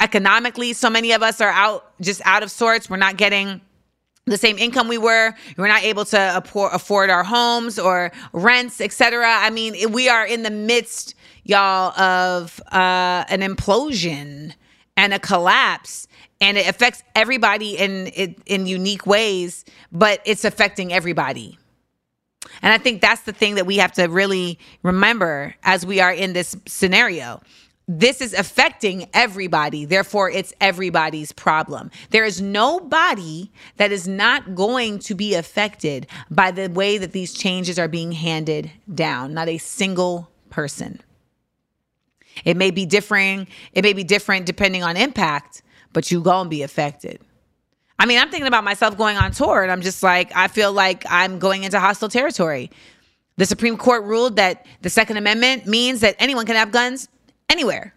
Economically, 0.00 0.72
so 0.72 0.88
many 0.88 1.12
of 1.12 1.22
us 1.22 1.42
are 1.42 1.50
out 1.50 1.92
just 2.00 2.22
out 2.24 2.42
of 2.42 2.50
sorts. 2.50 2.88
We're 2.88 2.96
not 2.96 3.18
getting 3.18 3.60
the 4.26 4.38
same 4.38 4.58
income 4.58 4.88
we 4.88 4.98
were. 4.98 5.34
We're 5.58 5.68
not 5.68 5.82
able 5.82 6.06
to 6.06 6.42
afford 6.72 7.10
our 7.10 7.24
homes 7.24 7.78
or 7.78 8.10
rents, 8.32 8.80
etc. 8.80 9.26
I 9.26 9.50
mean, 9.50 9.92
we 9.92 10.08
are 10.08 10.24
in 10.24 10.42
the 10.42 10.50
midst, 10.50 11.14
y'all, 11.44 11.98
of 12.00 12.60
uh, 12.72 13.24
an 13.28 13.40
implosion 13.40 14.54
and 14.96 15.12
a 15.12 15.18
collapse 15.18 16.06
and 16.40 16.56
it 16.56 16.68
affects 16.68 17.02
everybody 17.14 17.76
in 17.76 18.06
in 18.46 18.66
unique 18.66 19.06
ways 19.06 19.64
but 19.92 20.20
it's 20.24 20.44
affecting 20.44 20.92
everybody. 20.92 21.58
And 22.62 22.72
i 22.72 22.78
think 22.78 23.00
that's 23.00 23.22
the 23.22 23.32
thing 23.32 23.56
that 23.56 23.66
we 23.66 23.76
have 23.76 23.92
to 23.92 24.06
really 24.06 24.58
remember 24.82 25.54
as 25.62 25.84
we 25.84 26.00
are 26.00 26.12
in 26.12 26.32
this 26.32 26.56
scenario. 26.66 27.40
This 27.92 28.20
is 28.20 28.34
affecting 28.34 29.08
everybody 29.14 29.84
therefore 29.84 30.30
it's 30.30 30.54
everybody's 30.60 31.32
problem. 31.32 31.90
There 32.10 32.24
is 32.24 32.40
nobody 32.40 33.50
that 33.76 33.92
is 33.92 34.06
not 34.08 34.54
going 34.54 35.00
to 35.00 35.14
be 35.14 35.34
affected 35.34 36.06
by 36.30 36.50
the 36.50 36.68
way 36.68 36.98
that 36.98 37.12
these 37.12 37.34
changes 37.34 37.78
are 37.78 37.88
being 37.88 38.12
handed 38.12 38.70
down 38.94 39.34
not 39.34 39.48
a 39.48 39.58
single 39.58 40.30
person. 40.50 41.00
It 42.44 42.56
may 42.56 42.70
be 42.70 42.86
differing 42.86 43.48
it 43.72 43.82
may 43.82 43.92
be 43.92 44.04
different 44.04 44.46
depending 44.46 44.82
on 44.82 44.96
impact 44.96 45.62
but 45.92 46.10
you 46.10 46.20
gonna 46.20 46.48
be 46.48 46.62
affected. 46.62 47.20
I 47.98 48.06
mean, 48.06 48.18
I'm 48.18 48.30
thinking 48.30 48.46
about 48.46 48.64
myself 48.64 48.96
going 48.96 49.16
on 49.16 49.32
tour, 49.32 49.62
and 49.62 49.70
I'm 49.70 49.82
just 49.82 50.02
like, 50.02 50.34
I 50.34 50.48
feel 50.48 50.72
like 50.72 51.04
I'm 51.10 51.38
going 51.38 51.64
into 51.64 51.78
hostile 51.78 52.08
territory. 52.08 52.70
The 53.36 53.46
Supreme 53.46 53.76
Court 53.76 54.04
ruled 54.04 54.36
that 54.36 54.66
the 54.82 54.90
Second 54.90 55.18
Amendment 55.18 55.66
means 55.66 56.00
that 56.00 56.16
anyone 56.18 56.46
can 56.46 56.56
have 56.56 56.72
guns 56.72 57.08
anywhere. 57.50 57.94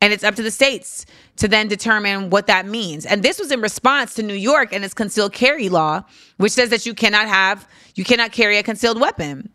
And 0.00 0.12
it's 0.12 0.24
up 0.24 0.34
to 0.34 0.42
the 0.42 0.50
states 0.50 1.06
to 1.36 1.48
then 1.48 1.66
determine 1.66 2.28
what 2.28 2.46
that 2.48 2.66
means. 2.66 3.06
And 3.06 3.22
this 3.22 3.38
was 3.38 3.50
in 3.50 3.62
response 3.62 4.12
to 4.14 4.22
New 4.22 4.34
York 4.34 4.74
and 4.74 4.84
its 4.84 4.92
concealed 4.92 5.32
carry 5.32 5.70
law, 5.70 6.04
which 6.36 6.52
says 6.52 6.68
that 6.68 6.84
you 6.84 6.92
cannot 6.92 7.26
have, 7.26 7.66
you 7.94 8.04
cannot 8.04 8.30
carry 8.30 8.58
a 8.58 8.62
concealed 8.62 9.00
weapon. 9.00 9.48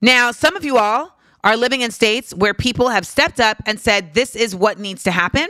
Now, 0.00 0.32
some 0.32 0.56
of 0.56 0.64
you 0.64 0.78
all 0.78 1.16
are 1.44 1.56
living 1.56 1.80
in 1.80 1.90
states 1.90 2.32
where 2.34 2.54
people 2.54 2.88
have 2.88 3.06
stepped 3.06 3.40
up 3.40 3.56
and 3.66 3.80
said, 3.80 4.14
this 4.14 4.36
is 4.36 4.54
what 4.54 4.78
needs 4.78 5.02
to 5.04 5.10
happen. 5.10 5.48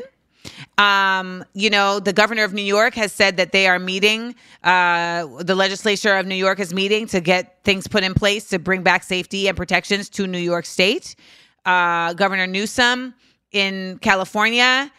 Um, 0.79 1.45
you 1.53 1.71
know, 1.71 2.01
the 2.01 2.13
governor 2.13 2.45
of 2.45 2.53
New 2.53 2.63
York 2.63 2.95
has 2.95 3.13
said 3.13 3.37
that 3.37 3.53
they 3.53 3.69
are 3.69 3.79
meeting, 3.79 4.35
uh, 4.65 5.27
the 5.41 5.55
legislature 5.55 6.17
of 6.17 6.27
New 6.27 6.35
York 6.35 6.59
is 6.59 6.73
meeting 6.73 7.07
to 7.09 7.21
get 7.21 7.63
things 7.63 7.87
put 7.87 8.03
in 8.03 8.15
place 8.15 8.49
to 8.49 8.59
bring 8.59 8.83
back 8.83 9.03
safety 9.05 9.49
and 9.49 9.57
protections 9.57 10.09
to 10.11 10.27
New 10.27 10.39
York 10.39 10.65
State. 10.65 11.15
Uh, 11.65 12.15
governor 12.15 12.47
Newsom 12.47 13.15
in 13.53 13.99
California. 13.99 14.91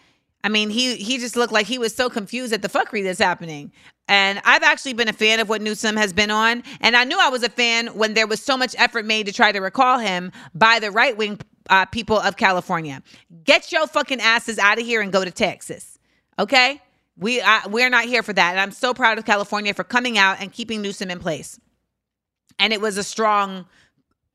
I 0.45 0.49
mean, 0.49 0.69
he 0.69 0.95
he 0.95 1.17
just 1.17 1.35
looked 1.35 1.53
like 1.53 1.65
he 1.65 1.77
was 1.77 1.95
so 1.95 2.09
confused 2.09 2.53
at 2.53 2.61
the 2.61 2.69
fuckery 2.69 3.03
that's 3.03 3.19
happening. 3.19 3.71
And 4.07 4.41
I've 4.43 4.63
actually 4.63 4.93
been 4.93 5.07
a 5.07 5.13
fan 5.13 5.39
of 5.39 5.49
what 5.49 5.61
Newsom 5.61 5.95
has 5.95 6.11
been 6.11 6.29
on. 6.29 6.63
And 6.81 6.95
I 6.95 7.03
knew 7.03 7.17
I 7.19 7.29
was 7.29 7.43
a 7.43 7.49
fan 7.49 7.87
when 7.87 8.13
there 8.13 8.27
was 8.27 8.41
so 8.41 8.57
much 8.57 8.75
effort 8.77 9.05
made 9.05 9.25
to 9.27 9.31
try 9.31 9.51
to 9.51 9.59
recall 9.59 9.97
him 9.97 10.31
by 10.53 10.79
the 10.79 10.91
right 10.91 11.15
wing 11.15 11.39
uh, 11.69 11.85
people 11.85 12.19
of 12.19 12.35
California. 12.35 13.01
Get 13.43 13.71
your 13.71 13.87
fucking 13.87 14.19
asses 14.19 14.59
out 14.59 14.77
of 14.77 14.85
here 14.85 15.01
and 15.01 15.11
go 15.11 15.23
to 15.23 15.31
Texas. 15.31 15.97
Okay? 16.37 16.81
We, 17.17 17.41
we're 17.69 17.89
not 17.89 18.05
here 18.05 18.23
for 18.23 18.33
that. 18.33 18.51
And 18.51 18.59
I'm 18.59 18.71
so 18.71 18.93
proud 18.93 19.17
of 19.17 19.25
California 19.25 19.73
for 19.73 19.83
coming 19.83 20.17
out 20.17 20.41
and 20.41 20.51
keeping 20.51 20.81
Newsom 20.81 21.09
in 21.09 21.19
place. 21.19 21.59
And 22.59 22.73
it 22.73 22.81
was 22.81 22.97
a 22.97 23.03
strong 23.03 23.65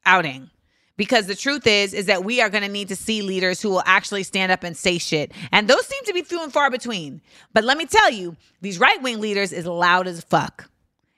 outing 0.07 0.51
because 0.99 1.27
the 1.27 1.35
truth 1.35 1.67
is 1.67 1.95
is 1.95 2.07
that 2.07 2.25
we 2.25 2.43
are 2.43 2.51
going 2.51 2.65
to 2.65 2.69
need 2.69 2.89
to 2.89 2.97
see 2.97 3.23
leaders 3.23 3.63
who 3.63 3.71
will 3.71 3.85
actually 3.87 4.25
stand 4.25 4.53
up 4.53 4.65
and 4.65 4.77
say 4.77 4.99
shit. 4.99 5.33
And 5.53 5.67
those 5.67 5.87
seem 5.87 6.05
to 6.05 6.13
be 6.13 6.21
few 6.21 6.43
and 6.43 6.53
far 6.53 6.71
between. 6.71 7.23
But 7.55 7.65
let 7.65 7.79
me 7.79 7.87
tell 7.87 8.11
you 8.11 8.37
these 8.61 8.79
right-wing 8.79 9.21
leaders 9.21 9.53
is 9.53 9.65
loud 9.65 10.07
as 10.07 10.23
fuck. 10.23 10.69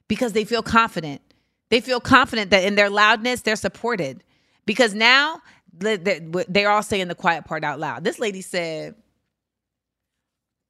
Because 0.07 0.35
they 0.35 0.45
feel 0.45 0.63
confident. 0.63 1.23
They 1.71 1.81
feel 1.81 1.99
confident 1.99 2.51
that 2.51 2.63
in 2.63 2.75
their 2.75 2.91
loudness 2.91 3.41
they're 3.41 3.57
supported. 3.57 4.23
Because 4.67 4.95
now 4.95 5.41
they're 5.73 6.71
all 6.71 6.83
saying 6.83 7.09
the 7.09 7.15
quiet 7.15 7.47
part 7.47 7.65
out 7.65 7.81
loud. 7.81 8.05
This 8.05 8.19
lady 8.21 8.43
said 8.43 8.95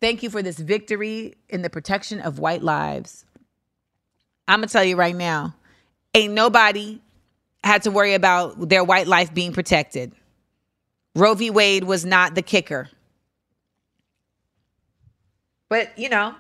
thank 0.01 0.23
you 0.23 0.31
for 0.31 0.41
this 0.41 0.59
victory 0.59 1.35
in 1.49 1.63
the 1.63 1.69
protection 1.69 2.21
of 2.21 2.39
white 2.39 2.63
lives. 2.63 3.25
I'm 4.47 4.61
gonna 4.61 4.69
tell 4.69 4.85
you 4.85 4.97
right 4.97 5.17
now 5.17 5.57
ain't 6.15 6.33
nobody 6.33 7.01
had 7.63 7.83
to 7.83 7.91
worry 7.91 8.15
about 8.15 8.69
their 8.69 8.85
white 8.85 9.07
life 9.07 9.33
being 9.33 9.53
protected. 9.53 10.13
Roe 11.15 11.35
v. 11.35 11.51
Wade 11.51 11.85
was 11.85 12.05
not 12.05 12.35
the 12.35 12.43
kicker. 12.43 12.89
But, 15.69 15.97
you 15.99 16.09
know, 16.09 16.35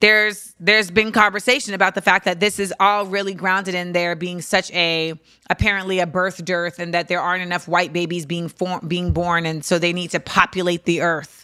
there's 0.00 0.54
there's 0.60 0.90
been 0.90 1.12
conversation 1.12 1.72
about 1.72 1.94
the 1.94 2.02
fact 2.02 2.26
that 2.26 2.38
this 2.38 2.58
is 2.58 2.74
all 2.78 3.06
really 3.06 3.32
grounded 3.32 3.74
in 3.74 3.92
there 3.92 4.14
being 4.14 4.42
such 4.42 4.70
a 4.72 5.14
apparently 5.48 5.98
a 6.00 6.06
birth 6.06 6.44
dearth 6.44 6.78
and 6.78 6.92
that 6.92 7.08
there 7.08 7.20
aren't 7.20 7.42
enough 7.42 7.66
white 7.66 7.90
babies 7.92 8.26
being 8.26 8.48
form, 8.48 8.86
being 8.86 9.12
born 9.12 9.46
and 9.46 9.64
so 9.64 9.78
they 9.78 9.94
need 9.94 10.10
to 10.10 10.20
populate 10.20 10.84
the 10.84 11.00
earth. 11.00 11.43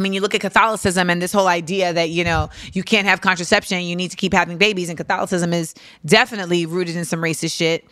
I 0.00 0.02
mean, 0.02 0.14
you 0.14 0.22
look 0.22 0.34
at 0.34 0.40
Catholicism 0.40 1.10
and 1.10 1.20
this 1.20 1.30
whole 1.30 1.46
idea 1.46 1.92
that, 1.92 2.08
you 2.08 2.24
know, 2.24 2.48
you 2.72 2.82
can't 2.82 3.06
have 3.06 3.20
contraception, 3.20 3.82
you 3.82 3.94
need 3.94 4.10
to 4.10 4.16
keep 4.16 4.32
having 4.32 4.56
babies. 4.56 4.88
And 4.88 4.96
Catholicism 4.96 5.52
is 5.52 5.74
definitely 6.06 6.64
rooted 6.64 6.96
in 6.96 7.04
some 7.04 7.20
racist 7.20 7.54
shit. 7.54 7.84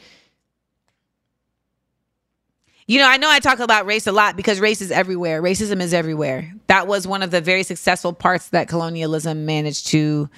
You 2.87 2.99
know, 2.99 3.07
I 3.07 3.19
know 3.19 3.29
I 3.29 3.41
talk 3.41 3.59
about 3.59 3.85
race 3.85 4.07
a 4.07 4.13
lot 4.13 4.37
because 4.37 4.59
race 4.59 4.81
is 4.81 4.91
everywhere. 4.91 5.43
Racism 5.43 5.83
is 5.83 5.93
everywhere. 5.93 6.51
That 6.69 6.87
was 6.87 7.07
one 7.07 7.23
of 7.23 7.31
the 7.31 7.43
very 7.43 7.63
successful 7.63 8.15
parts 8.15 8.49
that 8.49 8.69
colonialism 8.69 9.45
managed 9.45 9.89
to 9.89 10.31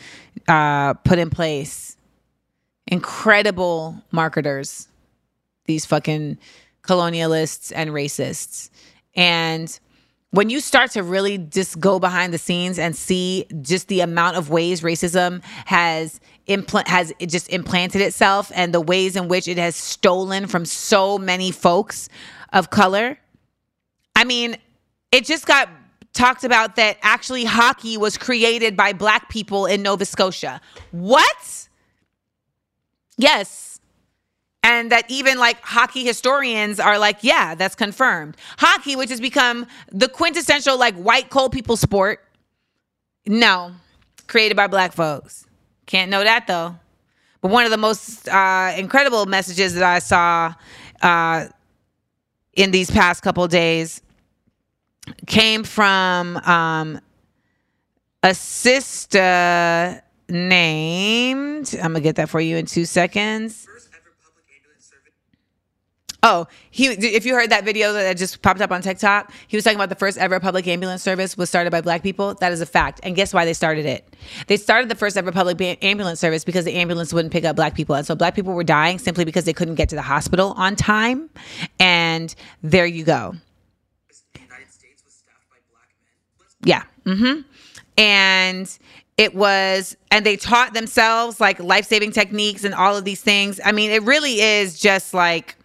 uh, 0.48 0.94
put 0.94 1.20
in 1.20 1.30
place. 1.30 1.96
Incredible 2.88 4.02
marketers, 4.10 4.88
these 5.66 5.86
fucking 5.86 6.36
colonialists 6.82 7.70
and 7.72 7.90
racists. 7.90 8.70
And 9.14 9.78
when 10.32 10.48
you 10.48 10.60
start 10.60 10.92
to 10.92 11.02
really 11.02 11.38
just 11.38 11.80
go 11.80 11.98
behind 11.98 12.32
the 12.32 12.38
scenes 12.38 12.78
and 12.78 12.94
see 12.94 13.46
just 13.62 13.88
the 13.88 14.00
amount 14.00 14.36
of 14.36 14.50
ways 14.50 14.80
racism 14.80 15.42
has 15.66 16.20
implant 16.46 16.88
has 16.88 17.12
just 17.26 17.48
implanted 17.50 18.00
itself 18.00 18.50
and 18.54 18.72
the 18.74 18.80
ways 18.80 19.16
in 19.16 19.28
which 19.28 19.48
it 19.48 19.58
has 19.58 19.76
stolen 19.76 20.46
from 20.46 20.64
so 20.64 21.18
many 21.18 21.50
folks 21.50 22.08
of 22.52 22.70
color 22.70 23.18
i 24.16 24.24
mean 24.24 24.56
it 25.12 25.24
just 25.24 25.46
got 25.46 25.68
talked 26.12 26.44
about 26.44 26.76
that 26.76 26.98
actually 27.02 27.44
hockey 27.44 27.96
was 27.96 28.18
created 28.18 28.76
by 28.76 28.92
black 28.92 29.28
people 29.28 29.66
in 29.66 29.82
nova 29.82 30.04
scotia. 30.04 30.60
What? 30.90 31.68
Yes 33.16 33.69
and 34.62 34.92
that 34.92 35.10
even 35.10 35.38
like 35.38 35.60
hockey 35.62 36.04
historians 36.04 36.78
are 36.78 36.98
like, 36.98 37.18
yeah, 37.22 37.54
that's 37.54 37.74
confirmed. 37.74 38.36
Hockey, 38.58 38.94
which 38.96 39.10
has 39.10 39.20
become 39.20 39.66
the 39.90 40.08
quintessential 40.08 40.78
like 40.78 40.94
white 40.96 41.30
cold 41.30 41.52
people 41.52 41.76
sport, 41.76 42.22
no, 43.26 43.72
created 44.26 44.56
by 44.56 44.66
black 44.66 44.92
folks. 44.92 45.46
Can't 45.86 46.10
know 46.10 46.22
that 46.22 46.46
though. 46.46 46.76
But 47.40 47.50
one 47.50 47.64
of 47.64 47.70
the 47.70 47.78
most 47.78 48.28
uh, 48.28 48.74
incredible 48.76 49.24
messages 49.24 49.74
that 49.74 49.82
I 49.82 49.98
saw 49.98 50.54
uh, 51.00 51.46
in 52.52 52.70
these 52.70 52.90
past 52.90 53.22
couple 53.22 53.46
days 53.48 54.02
came 55.26 55.64
from 55.64 56.36
um, 56.38 57.00
a 58.22 58.34
sister 58.34 60.02
named, 60.28 61.74
I'm 61.82 61.94
to 61.94 62.00
get 62.00 62.16
that 62.16 62.28
for 62.28 62.42
you 62.42 62.58
in 62.58 62.66
two 62.66 62.84
seconds 62.84 63.66
Oh, 66.22 66.46
he 66.70 66.86
if 66.86 67.24
you 67.24 67.34
heard 67.34 67.50
that 67.50 67.64
video 67.64 67.92
that 67.94 68.16
just 68.16 68.42
popped 68.42 68.60
up 68.60 68.70
on 68.70 68.82
TikTok, 68.82 69.32
he 69.48 69.56
was 69.56 69.64
talking 69.64 69.76
about 69.76 69.88
the 69.88 69.94
first 69.94 70.18
ever 70.18 70.38
public 70.38 70.66
ambulance 70.66 71.02
service 71.02 71.36
was 71.36 71.48
started 71.48 71.70
by 71.70 71.80
black 71.80 72.02
people. 72.02 72.34
That 72.34 72.52
is 72.52 72.60
a 72.60 72.66
fact. 72.66 73.00
And 73.02 73.16
guess 73.16 73.32
why 73.32 73.44
they 73.46 73.54
started 73.54 73.86
it? 73.86 74.14
They 74.46 74.58
started 74.58 74.90
the 74.90 74.94
first 74.94 75.16
ever 75.16 75.32
public 75.32 75.82
ambulance 75.82 76.20
service 76.20 76.44
because 76.44 76.66
the 76.66 76.74
ambulance 76.74 77.14
wouldn't 77.14 77.32
pick 77.32 77.44
up 77.44 77.56
black 77.56 77.74
people. 77.74 77.94
And 77.94 78.06
so 78.06 78.14
black 78.14 78.34
people 78.34 78.52
were 78.52 78.64
dying 78.64 78.98
simply 78.98 79.24
because 79.24 79.44
they 79.44 79.54
couldn't 79.54 79.76
get 79.76 79.88
to 79.90 79.96
the 79.96 80.02
hospital 80.02 80.52
on 80.58 80.76
time. 80.76 81.30
And 81.78 82.34
there 82.62 82.86
you 82.86 83.04
go. 83.04 83.34
Yeah. 86.62 86.82
Mm-hmm. 87.06 87.40
And 87.96 88.78
it 89.16 89.34
was, 89.34 89.96
and 90.10 90.24
they 90.26 90.36
taught 90.36 90.74
themselves 90.74 91.40
like 91.40 91.58
life 91.60 91.86
saving 91.86 92.12
techniques 92.12 92.64
and 92.64 92.74
all 92.74 92.96
of 92.96 93.04
these 93.04 93.22
things. 93.22 93.60
I 93.64 93.72
mean, 93.72 93.90
it 93.90 94.02
really 94.02 94.40
is 94.40 94.78
just 94.78 95.14
like 95.14 95.56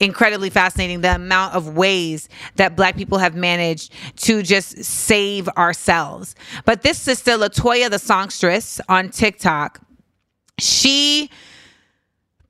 incredibly 0.00 0.50
fascinating 0.50 1.00
the 1.00 1.14
amount 1.14 1.54
of 1.54 1.76
ways 1.76 2.28
that 2.56 2.76
black 2.76 2.96
people 2.96 3.18
have 3.18 3.34
managed 3.34 3.92
to 4.16 4.42
just 4.42 4.84
save 4.84 5.48
ourselves. 5.50 6.34
But 6.64 6.82
this 6.82 6.98
sister, 6.98 7.32
Latoya 7.32 7.90
the 7.90 7.98
songstress 7.98 8.80
on 8.88 9.10
TikTok, 9.10 9.80
she 10.58 11.30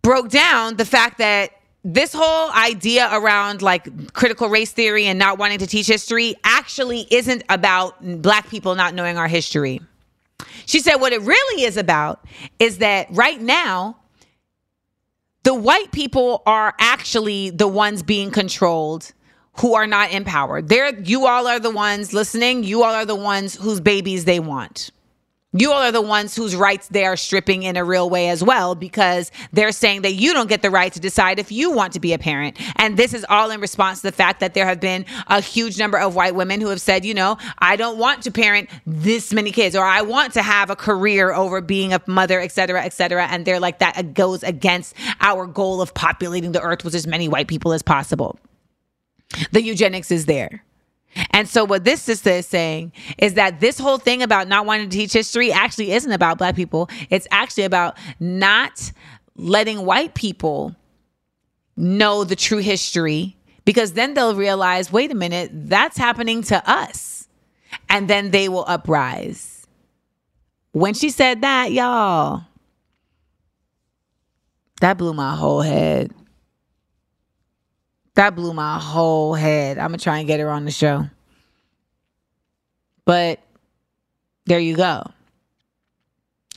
broke 0.02 0.28
down 0.28 0.76
the 0.76 0.84
fact 0.84 1.18
that 1.18 1.52
this 1.84 2.12
whole 2.12 2.50
idea 2.52 3.08
around 3.12 3.62
like 3.62 4.12
critical 4.12 4.48
race 4.48 4.72
theory 4.72 5.06
and 5.06 5.18
not 5.18 5.38
wanting 5.38 5.58
to 5.58 5.66
teach 5.66 5.87
history 5.87 6.34
actually 6.44 7.06
isn't 7.11 7.42
about 7.48 7.94
black 8.20 8.48
people 8.48 8.74
not 8.74 8.94
knowing 8.94 9.16
our 9.16 9.28
history. 9.28 9.80
She 10.66 10.80
said 10.80 10.96
what 10.96 11.12
it 11.12 11.22
really 11.22 11.64
is 11.64 11.76
about 11.76 12.24
is 12.58 12.78
that 12.78 13.06
right 13.11 13.40
now, 13.40 13.96
the 15.48 15.54
white 15.54 15.90
people 15.92 16.42
are 16.44 16.74
actually 16.78 17.48
the 17.48 17.66
ones 17.66 18.02
being 18.02 18.30
controlled 18.30 19.14
who 19.61 19.72
are 19.72 19.87
not 19.87 20.12
empowered. 20.12 20.68
They're 20.68 20.94
you 21.00 21.26
all 21.26 21.46
are 21.46 21.58
the 21.58 21.70
ones 21.70 22.12
listening, 22.12 22.64
you 22.64 22.82
all 22.82 22.94
are 22.94 23.06
the 23.06 23.14
ones 23.14 23.54
whose 23.54 23.80
babies 23.80 24.26
they 24.26 24.40
want. 24.40 24.90
You 25.54 25.72
all 25.72 25.82
are 25.82 25.90
the 25.90 26.02
ones 26.02 26.37
whose 26.37 26.54
rights 26.54 26.88
they 26.88 27.06
are 27.06 27.16
stripping 27.16 27.62
in 27.62 27.78
a 27.78 27.84
real 27.84 28.11
way 28.11 28.28
as 28.28 28.44
well 28.44 28.74
because 28.74 29.32
they're 29.50 29.72
saying 29.72 30.02
that 30.02 30.12
you 30.12 30.34
don't 30.34 30.48
get 30.48 30.61
the 30.61 30.68
right 30.68 30.92
to 30.92 31.00
decide 31.00 31.38
if 31.38 31.50
you 31.50 31.70
want 31.70 31.94
to 31.94 32.00
be 32.00 32.12
a 32.12 32.18
parent. 32.18 32.58
And 32.76 32.98
this 32.98 33.14
is 33.14 33.24
all 33.30 33.50
in 33.50 33.58
response 33.58 34.02
to 34.02 34.08
the 34.08 34.12
fact 34.12 34.40
that 34.40 34.52
there 34.52 34.66
have 34.66 34.78
been 34.78 35.06
a 35.26 35.40
huge 35.40 35.78
number 35.78 35.98
of 35.98 36.14
white 36.14 36.34
women 36.34 36.61
who 36.61 36.68
have 36.68 36.82
said, 36.82 37.02
you 37.06 37.14
know, 37.14 37.38
I 37.61 37.76
don't 37.76 37.96
want 37.96 38.24
to 38.24 38.30
parent 38.30 38.68
this 38.87 39.32
many 39.32 39.50
kids 39.50 39.74
or 39.74 39.87
I 39.87 40.02
want 40.02 40.34
to 40.34 40.42
have 40.42 40.68
a 40.68 40.76
career 40.76 41.32
over 41.32 41.62
being 41.62 41.94
a 41.94 42.02
mother, 42.06 42.40
et 42.40 42.52
cetera, 42.52 42.84
et 42.84 42.92
cetera. 42.92 43.26
And 43.26 43.46
they're 43.46 43.58
like, 43.58 43.78
that 43.78 44.12
goes 44.12 44.42
against 44.42 44.94
our 45.22 45.46
goal 45.46 45.80
of 45.80 45.94
populating 45.94 46.52
the 46.52 46.61
earth 46.61 46.84
with 46.84 46.94
as 46.94 47.06
many 47.06 47.26
white 47.26 47.48
people 47.48 47.72
as 47.72 47.82
possible. 47.82 48.38
The 49.52 49.62
eugenics 49.62 50.11
is 50.11 50.26
there. 50.26 50.62
And 51.30 51.48
so 51.48 51.64
what 51.64 51.84
this 51.84 52.02
sister 52.02 52.30
is 52.30 52.46
saying 52.46 52.92
is 53.16 53.34
that 53.34 53.60
this 53.60 53.78
whole 53.78 53.98
thing 53.98 54.22
about 54.22 54.48
not 54.48 54.66
wanting 54.66 54.88
to 54.88 54.96
teach 54.96 55.12
history 55.12 55.52
actually 55.52 55.92
isn't 55.92 56.12
about 56.12 56.38
black 56.38 56.54
people. 56.54 56.88
It's 57.10 57.26
actually 57.30 57.64
about 57.64 57.96
not 58.20 58.92
letting 59.36 59.84
white 59.84 60.14
people 60.14 60.76
know 61.76 62.24
the 62.24 62.36
true 62.36 62.58
history 62.58 63.36
because 63.64 63.92
then 63.92 64.14
they'll 64.14 64.34
realize, 64.34 64.92
wait 64.92 65.10
a 65.12 65.14
minute, 65.14 65.50
that's 65.52 65.96
happening 65.96 66.42
to 66.44 66.70
us. 66.70 67.28
And 67.88 68.08
then 68.08 68.30
they 68.30 68.48
will 68.48 68.64
uprise. 68.66 69.66
When 70.72 70.94
she 70.94 71.10
said 71.10 71.42
that, 71.42 71.72
y'all, 71.72 72.44
that 74.80 74.98
blew 74.98 75.12
my 75.12 75.34
whole 75.34 75.62
head. 75.62 76.12
That 78.18 78.35
blew 78.35 78.52
my 78.52 78.81
whole 78.81 79.35
head. 79.35 79.78
I'm 79.78 79.92
to 79.92 79.96
try 79.98 80.18
and 80.18 80.26
get 80.26 80.40
her 80.40 80.50
on 80.50 80.64
the 80.64 80.72
show. 80.72 81.07
But 83.04 83.38
there 84.44 84.59
you 84.59 84.74
go. 84.74 85.04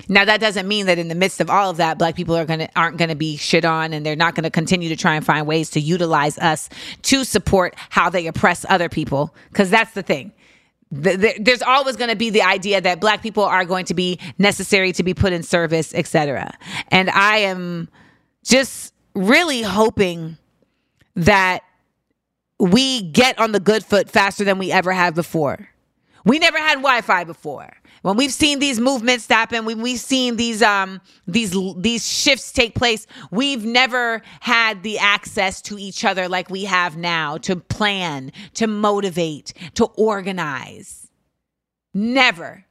Now 0.10 0.26
that 0.26 0.40
doesn't 0.40 0.68
mean 0.68 0.88
that 0.88 0.98
in 0.98 1.08
the 1.08 1.14
midst 1.14 1.40
of 1.40 1.52
all 1.52 1.70
of 1.70 1.78
that, 1.78 2.00
black 2.00 2.16
people 2.16 2.36
are 2.36 2.46
gonna 2.46 2.68
aren't 2.76 2.98
gonna 2.98 3.16
be 3.16 3.38
shit 3.38 3.64
on, 3.64 3.94
and 3.94 4.04
they're 4.04 4.16
not 4.16 4.34
gonna 4.34 4.50
continue 4.50 4.90
to 4.90 4.96
try 4.96 5.14
and 5.14 5.24
find 5.24 5.46
ways 5.46 5.70
to 5.70 5.80
utilize 5.80 6.40
us 6.40 6.68
to 7.04 7.24
support 7.24 7.76
how 7.92 8.10
they 8.10 8.26
oppress 8.26 8.66
other 8.68 8.90
people. 8.90 9.32
Because 9.50 9.70
that's 9.70 9.92
the 9.92 10.02
thing. 10.02 10.34
The, 10.92 11.16
the, 11.16 11.36
there's 11.40 11.62
always 11.62 11.96
going 11.96 12.10
to 12.10 12.18
be 12.18 12.32
the 12.32 12.42
idea 12.42 12.82
that 12.82 13.00
black 13.00 13.22
people 13.22 13.44
are 13.44 13.66
going 13.66 13.86
to 13.86 13.94
be 13.94 14.18
necessary 14.40 14.94
to 14.94 15.04
be 15.04 15.14
put 15.14 15.32
in 15.32 15.44
service, 15.44 15.94
etc. 15.94 16.58
And 16.88 17.12
I 17.12 17.38
am 17.38 17.88
just 18.44 18.96
really 19.14 19.62
hoping 19.62 20.38
that 21.16 21.64
we 22.60 23.02
get 23.02 23.40
on 23.40 23.52
the 23.52 23.60
good 23.60 23.84
foot 23.84 24.10
faster 24.10 24.44
than 24.44 24.58
we 24.58 24.72
ever 24.72 24.92
have 24.92 25.16
before. 25.16 25.70
We 26.26 26.38
never 26.38 26.60
had 26.60 26.76
Wi-Fi 26.76 27.24
before. 27.24 27.72
When 28.04 28.18
we've 28.18 28.34
seen 28.34 28.60
these 28.60 28.80
movements 28.80 29.28
happen, 29.28 29.66
when 29.66 29.82
we've 29.82 30.00
seen 30.00 30.36
these 30.36 30.62
um 30.62 31.02
these 31.28 31.56
these 31.78 32.08
shifts 32.08 32.52
take 32.52 32.76
place, 32.76 33.06
we've 33.30 33.66
never 33.66 34.22
had 34.40 34.84
the 34.84 34.98
access 34.98 35.62
to 35.64 35.78
each 35.78 36.04
other 36.04 36.28
like 36.28 36.50
we 36.50 36.64
have 36.66 36.98
now 36.98 37.38
to 37.40 37.56
plan, 37.56 38.32
to 38.56 38.68
motivate, 38.68 39.54
to 39.76 39.86
organize. 39.86 41.10
Never. 41.94 42.66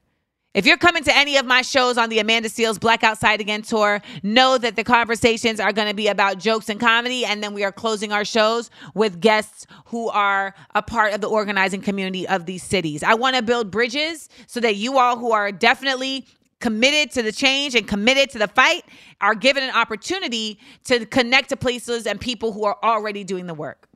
If 0.53 0.67
you're 0.67 0.79
coming 0.79 1.05
to 1.05 1.17
any 1.17 1.37
of 1.37 1.47
my 1.47 1.63
shows 1.63 1.97
on 1.97 2.09
the 2.09 2.19
Amanda 2.19 2.49
Seales 2.49 2.81
Black 2.81 3.05
Outside 3.05 3.41
Again 3.41 3.63
tour, 3.63 4.03
know 4.25 4.59
that 4.59 4.75
the 4.75 4.83
conversations 4.83 5.61
are 5.61 5.73
going 5.73 5.87
to 5.87 5.95
be 5.95 6.09
about 6.09 6.41
jokes 6.41 6.69
and 6.69 6.81
comedy. 6.81 7.25
And 7.25 7.41
then 7.41 7.55
we 7.55 7.63
are 7.63 7.71
closing 7.71 8.11
our 8.11 8.25
shows 8.25 8.69
with 8.93 9.21
guests 9.21 9.69
who 9.87 10.09
are 10.09 10.57
a 10.75 10.83
part 10.83 11.15
of 11.15 11.21
the 11.21 11.29
organizing 11.29 11.81
community 11.83 12.27
of 12.27 12.47
these 12.47 12.65
cities. 12.65 13.05
I 13.05 13.15
want 13.15 13.37
to 13.37 13.43
build 13.43 13.71
bridges 13.71 14.29
so 14.49 14.59
that 14.59 14.75
you 14.75 14.99
all 14.99 15.17
who 15.17 15.31
are 15.31 15.53
definitely 15.53 16.27
committed 16.59 17.13
to 17.13 17.23
the 17.23 17.31
change 17.31 17.77
and 17.77 17.87
committed 17.87 18.31
to 18.31 18.39
the 18.41 18.49
fight 18.49 18.83
are 19.21 19.37
given 19.37 19.63
an 19.63 19.71
opportunity 19.71 20.59
to 20.83 21.07
connect 21.07 21.51
to 21.51 21.57
places 21.57 22.09
and 22.09 22.21
people 22.21 22.51
who 22.51 22.65
are 22.65 22.77
already 22.83 23.23
doing 23.23 23.47
the 23.47 23.55
work. 23.55 23.87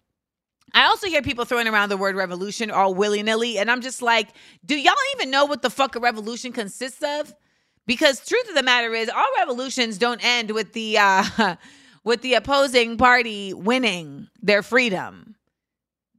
I 0.74 0.86
also 0.86 1.06
hear 1.06 1.22
people 1.22 1.44
throwing 1.44 1.68
around 1.68 1.88
the 1.88 1.96
word 1.96 2.16
revolution 2.16 2.70
all 2.70 2.94
willy 2.94 3.22
nilly. 3.22 3.58
And 3.58 3.70
I'm 3.70 3.80
just 3.80 4.02
like, 4.02 4.30
do 4.66 4.76
y'all 4.76 4.92
even 5.14 5.30
know 5.30 5.44
what 5.44 5.62
the 5.62 5.70
fuck 5.70 5.94
a 5.94 6.00
revolution 6.00 6.52
consists 6.52 7.02
of? 7.02 7.32
Because 7.86 8.26
truth 8.26 8.48
of 8.48 8.56
the 8.56 8.62
matter 8.62 8.92
is, 8.92 9.08
all 9.08 9.28
revolutions 9.38 9.98
don't 9.98 10.22
end 10.24 10.50
with 10.50 10.72
the 10.72 10.98
uh, 10.98 11.56
with 12.04 12.22
the 12.22 12.34
opposing 12.34 12.96
party 12.96 13.54
winning 13.54 14.28
their 14.42 14.62
freedom. 14.62 15.36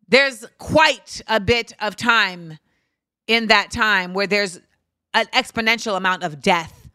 There's 0.07 0.45
quite 0.57 1.21
a 1.27 1.39
bit 1.39 1.73
of 1.81 1.95
time 1.95 2.59
in 3.27 3.47
that 3.47 3.71
time 3.71 4.13
where 4.13 4.27
there's 4.27 4.59
an 5.13 5.25
exponential 5.33 5.97
amount 5.97 6.23
of 6.23 6.41
death 6.41 6.89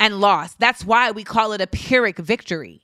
and 0.00 0.20
loss. 0.20 0.54
That's 0.54 0.84
why 0.84 1.10
we 1.10 1.24
call 1.24 1.52
it 1.52 1.60
a 1.60 1.66
Pyrrhic 1.66 2.18
victory. 2.18 2.82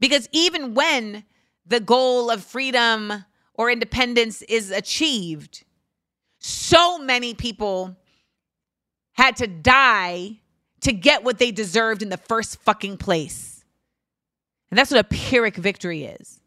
Because 0.00 0.28
even 0.32 0.74
when 0.74 1.24
the 1.66 1.80
goal 1.80 2.30
of 2.30 2.42
freedom 2.42 3.24
or 3.60 3.70
independence 3.70 4.40
is 4.40 4.70
achieved, 4.70 5.64
so 6.38 6.96
many 6.96 7.34
people 7.34 7.94
had 9.12 9.36
to 9.36 9.46
die 9.46 10.38
to 10.80 10.94
get 10.94 11.24
what 11.24 11.36
they 11.36 11.50
deserved 11.50 12.00
in 12.00 12.08
the 12.08 12.16
first 12.16 12.58
fucking 12.62 12.96
place. 12.96 13.62
And 14.70 14.78
that's 14.78 14.90
what 14.90 15.00
a 15.00 15.04
Pyrrhic 15.04 15.56
victory 15.56 16.04
is. 16.04 16.40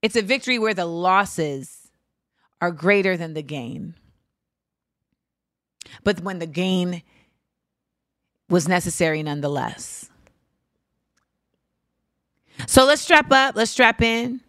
It's 0.00 0.16
a 0.16 0.22
victory 0.22 0.58
where 0.58 0.72
the 0.72 0.86
losses 0.86 1.90
are 2.62 2.70
greater 2.70 3.18
than 3.18 3.34
the 3.34 3.42
gain. 3.42 3.92
But 6.02 6.20
when 6.20 6.38
the 6.38 6.46
gain 6.46 7.02
was 8.48 8.66
necessary 8.66 9.22
nonetheless. 9.22 10.08
So 12.66 12.86
let's 12.86 13.02
strap 13.02 13.30
up, 13.30 13.54
let's 13.54 13.70
strap 13.70 14.00
in. 14.00 14.40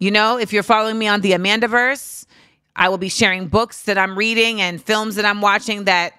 You 0.00 0.10
know, 0.10 0.38
if 0.38 0.52
you're 0.52 0.62
following 0.62 0.98
me 0.98 1.06
on 1.08 1.20
the 1.20 1.32
Amandaverse, 1.32 2.24
I 2.74 2.88
will 2.88 2.98
be 2.98 3.10
sharing 3.10 3.48
books 3.48 3.82
that 3.82 3.98
I'm 3.98 4.16
reading 4.16 4.62
and 4.62 4.82
films 4.82 5.14
that 5.16 5.26
I'm 5.26 5.42
watching 5.42 5.84
that 5.84 6.14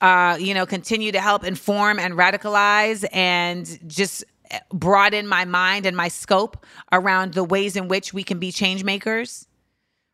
uh, 0.00 0.36
you 0.38 0.54
know, 0.54 0.66
continue 0.66 1.10
to 1.10 1.20
help 1.20 1.44
inform 1.44 1.98
and 1.98 2.14
radicalize 2.14 3.04
and 3.12 3.78
just 3.88 4.22
broaden 4.72 5.26
my 5.26 5.44
mind 5.44 5.86
and 5.86 5.96
my 5.96 6.08
scope 6.08 6.64
around 6.92 7.34
the 7.34 7.42
ways 7.42 7.74
in 7.74 7.88
which 7.88 8.12
we 8.12 8.22
can 8.22 8.38
be 8.38 8.52
change 8.52 8.84
makers. 8.84 9.48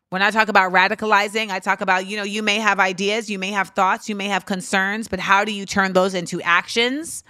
When 0.09 0.21
I 0.21 0.31
talk 0.31 0.47
about 0.47 0.71
radicalizing, 0.71 1.49
I 1.49 1.59
talk 1.59 1.81
about, 1.81 2.07
you 2.07 2.17
know, 2.17 2.23
you 2.23 2.41
may 2.41 2.55
have 2.55 2.79
ideas, 2.79 3.29
you 3.29 3.37
may 3.37 3.51
have 3.51 3.69
thoughts, 3.69 4.09
you 4.09 4.15
may 4.15 4.27
have 4.29 4.45
concerns, 4.45 5.07
but 5.07 5.19
how 5.19 5.45
do 5.45 5.51
you 5.51 5.65
turn 5.65 5.93
those 5.93 6.13
into 6.13 6.41
actions 6.41 7.23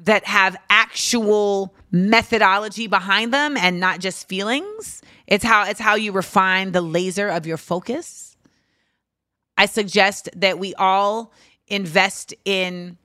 that 0.00 0.24
have 0.26 0.56
actual 0.70 1.74
methodology 1.90 2.86
behind 2.86 3.32
them 3.32 3.56
and 3.56 3.80
not 3.80 4.00
just 4.00 4.28
feelings? 4.28 5.02
It's 5.26 5.44
how 5.44 5.64
it's 5.64 5.80
how 5.80 5.94
you 5.94 6.12
refine 6.12 6.72
the 6.72 6.80
laser 6.80 7.28
of 7.28 7.46
your 7.46 7.56
focus. 7.56 8.36
I 9.56 9.66
suggest 9.66 10.28
that 10.36 10.58
we 10.58 10.74
all 10.74 11.32
invest 11.66 12.32
in 12.44 12.96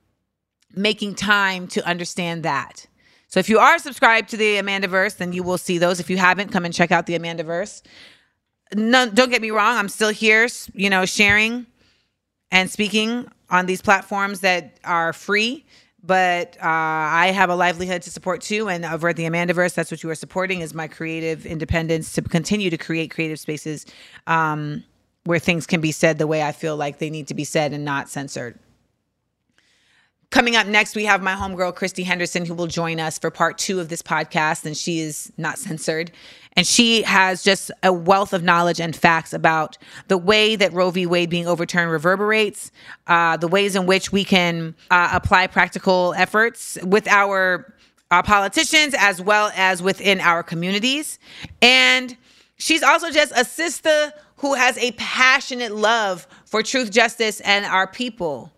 making 0.75 1.15
time 1.15 1.67
to 1.67 1.85
understand 1.85 2.43
that. 2.43 2.85
So 3.27 3.39
if 3.39 3.49
you 3.49 3.57
are 3.57 3.79
subscribed 3.79 4.29
to 4.29 4.37
the 4.37 4.57
Amandaverse, 4.57 5.17
then 5.17 5.33
you 5.33 5.41
will 5.41 5.57
see 5.57 5.79
those. 5.79 5.99
If 5.99 6.09
you 6.09 6.17
haven't, 6.17 6.51
come 6.51 6.65
and 6.65 6.73
check 6.73 6.91
out 6.91 7.07
the 7.07 7.17
Amandaverse. 7.17 7.81
No, 8.75 9.09
don't 9.09 9.31
get 9.31 9.41
me 9.41 9.49
wrong. 9.49 9.77
I'm 9.77 9.89
still 9.89 10.09
here, 10.09 10.47
you 10.73 10.89
know, 10.89 11.05
sharing 11.05 11.65
and 12.51 12.69
speaking 12.69 13.27
on 13.49 13.65
these 13.65 13.81
platforms 13.81 14.41
that 14.41 14.77
are 14.83 15.13
free. 15.13 15.65
But 16.05 16.57
uh, 16.57 16.65
I 16.67 17.31
have 17.33 17.49
a 17.49 17.55
livelihood 17.55 18.01
to 18.01 18.11
support 18.11 18.41
too, 18.41 18.67
and 18.67 18.83
over 18.83 19.07
at 19.07 19.15
the 19.15 19.23
Amandaverse, 19.23 19.73
that's 19.73 19.89
what 19.89 20.03
you 20.03 20.09
are 20.09 20.15
supporting 20.15 20.59
is 20.59 20.73
my 20.73 20.87
creative 20.87 21.45
independence 21.45 22.11
to 22.13 22.21
continue 22.21 22.69
to 22.69 22.77
create 22.77 23.09
creative 23.09 23.39
spaces 23.39 23.85
um, 24.27 24.83
where 25.23 25.39
things 25.39 25.65
can 25.65 25.79
be 25.79 25.93
said 25.93 26.17
the 26.17 26.27
way 26.27 26.43
I 26.43 26.51
feel 26.51 26.75
like 26.75 26.97
they 26.99 27.09
need 27.09 27.27
to 27.29 27.33
be 27.33 27.45
said 27.45 27.71
and 27.71 27.85
not 27.85 28.09
censored. 28.09 28.59
Coming 30.33 30.55
up 30.55 30.65
next, 30.65 30.95
we 30.95 31.05
have 31.05 31.21
my 31.21 31.35
homegirl, 31.35 31.75
Christy 31.75 32.01
Henderson, 32.01 32.43
who 32.43 32.55
will 32.55 32.65
join 32.65 32.99
us 32.99 33.19
for 33.19 33.29
part 33.29 33.59
two 33.59 33.79
of 33.79 33.89
this 33.89 34.01
podcast. 34.01 34.65
And 34.65 34.75
she 34.75 34.99
is 34.99 35.31
not 35.37 35.59
censored. 35.59 36.11
And 36.53 36.65
she 36.65 37.03
has 37.03 37.43
just 37.43 37.69
a 37.83 37.93
wealth 37.93 38.33
of 38.33 38.41
knowledge 38.41 38.81
and 38.81 38.95
facts 38.95 39.31
about 39.31 39.77
the 40.07 40.17
way 40.17 40.55
that 40.55 40.73
Roe 40.73 40.89
v. 40.89 41.05
Wade 41.05 41.29
being 41.29 41.45
overturned 41.45 41.91
reverberates, 41.91 42.71
uh, 43.05 43.37
the 43.37 43.47
ways 43.47 43.75
in 43.75 43.85
which 43.85 44.11
we 44.11 44.23
can 44.23 44.73
uh, 44.89 45.11
apply 45.13 45.45
practical 45.45 46.15
efforts 46.17 46.79
with 46.81 47.07
our 47.07 47.71
uh, 48.09 48.23
politicians 48.23 48.95
as 48.97 49.21
well 49.21 49.51
as 49.55 49.83
within 49.83 50.19
our 50.19 50.41
communities. 50.41 51.19
And 51.61 52.17
she's 52.57 52.81
also 52.81 53.11
just 53.11 53.33
a 53.35 53.45
sister 53.45 54.11
who 54.37 54.55
has 54.55 54.79
a 54.79 54.93
passionate 54.93 55.75
love 55.75 56.25
for 56.45 56.63
truth, 56.63 56.89
justice, 56.89 57.39
and 57.41 57.65
our 57.65 57.85
people 57.85 58.51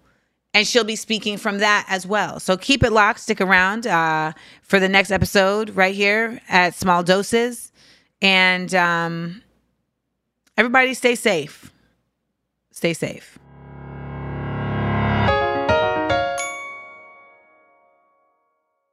and 0.55 0.65
she'll 0.65 0.85
be 0.85 0.95
speaking 0.95 1.37
from 1.37 1.57
that 1.57 1.85
as 1.89 2.07
well. 2.07 2.39
So 2.39 2.55
keep 2.55 2.81
it 2.81 2.91
locked, 2.93 3.19
stick 3.19 3.41
around 3.41 3.85
uh, 3.85 4.31
for 4.61 4.79
the 4.79 4.87
next 4.87 5.11
episode 5.11 5.69
right 5.71 5.93
here 5.93 6.39
at 6.47 6.73
Small 6.73 7.03
Doses, 7.03 7.73
and 8.21 8.73
um, 8.73 9.43
everybody 10.57 10.93
stay 10.93 11.15
safe. 11.15 11.71
Stay 12.71 12.93
safe. 12.93 13.37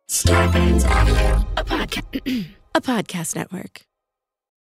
Starburns 0.09 0.85
Audio, 0.85 1.46
a 1.57 1.64
podcast, 1.64 2.46
a 2.75 2.81
podcast 2.81 3.37
network. 3.37 3.83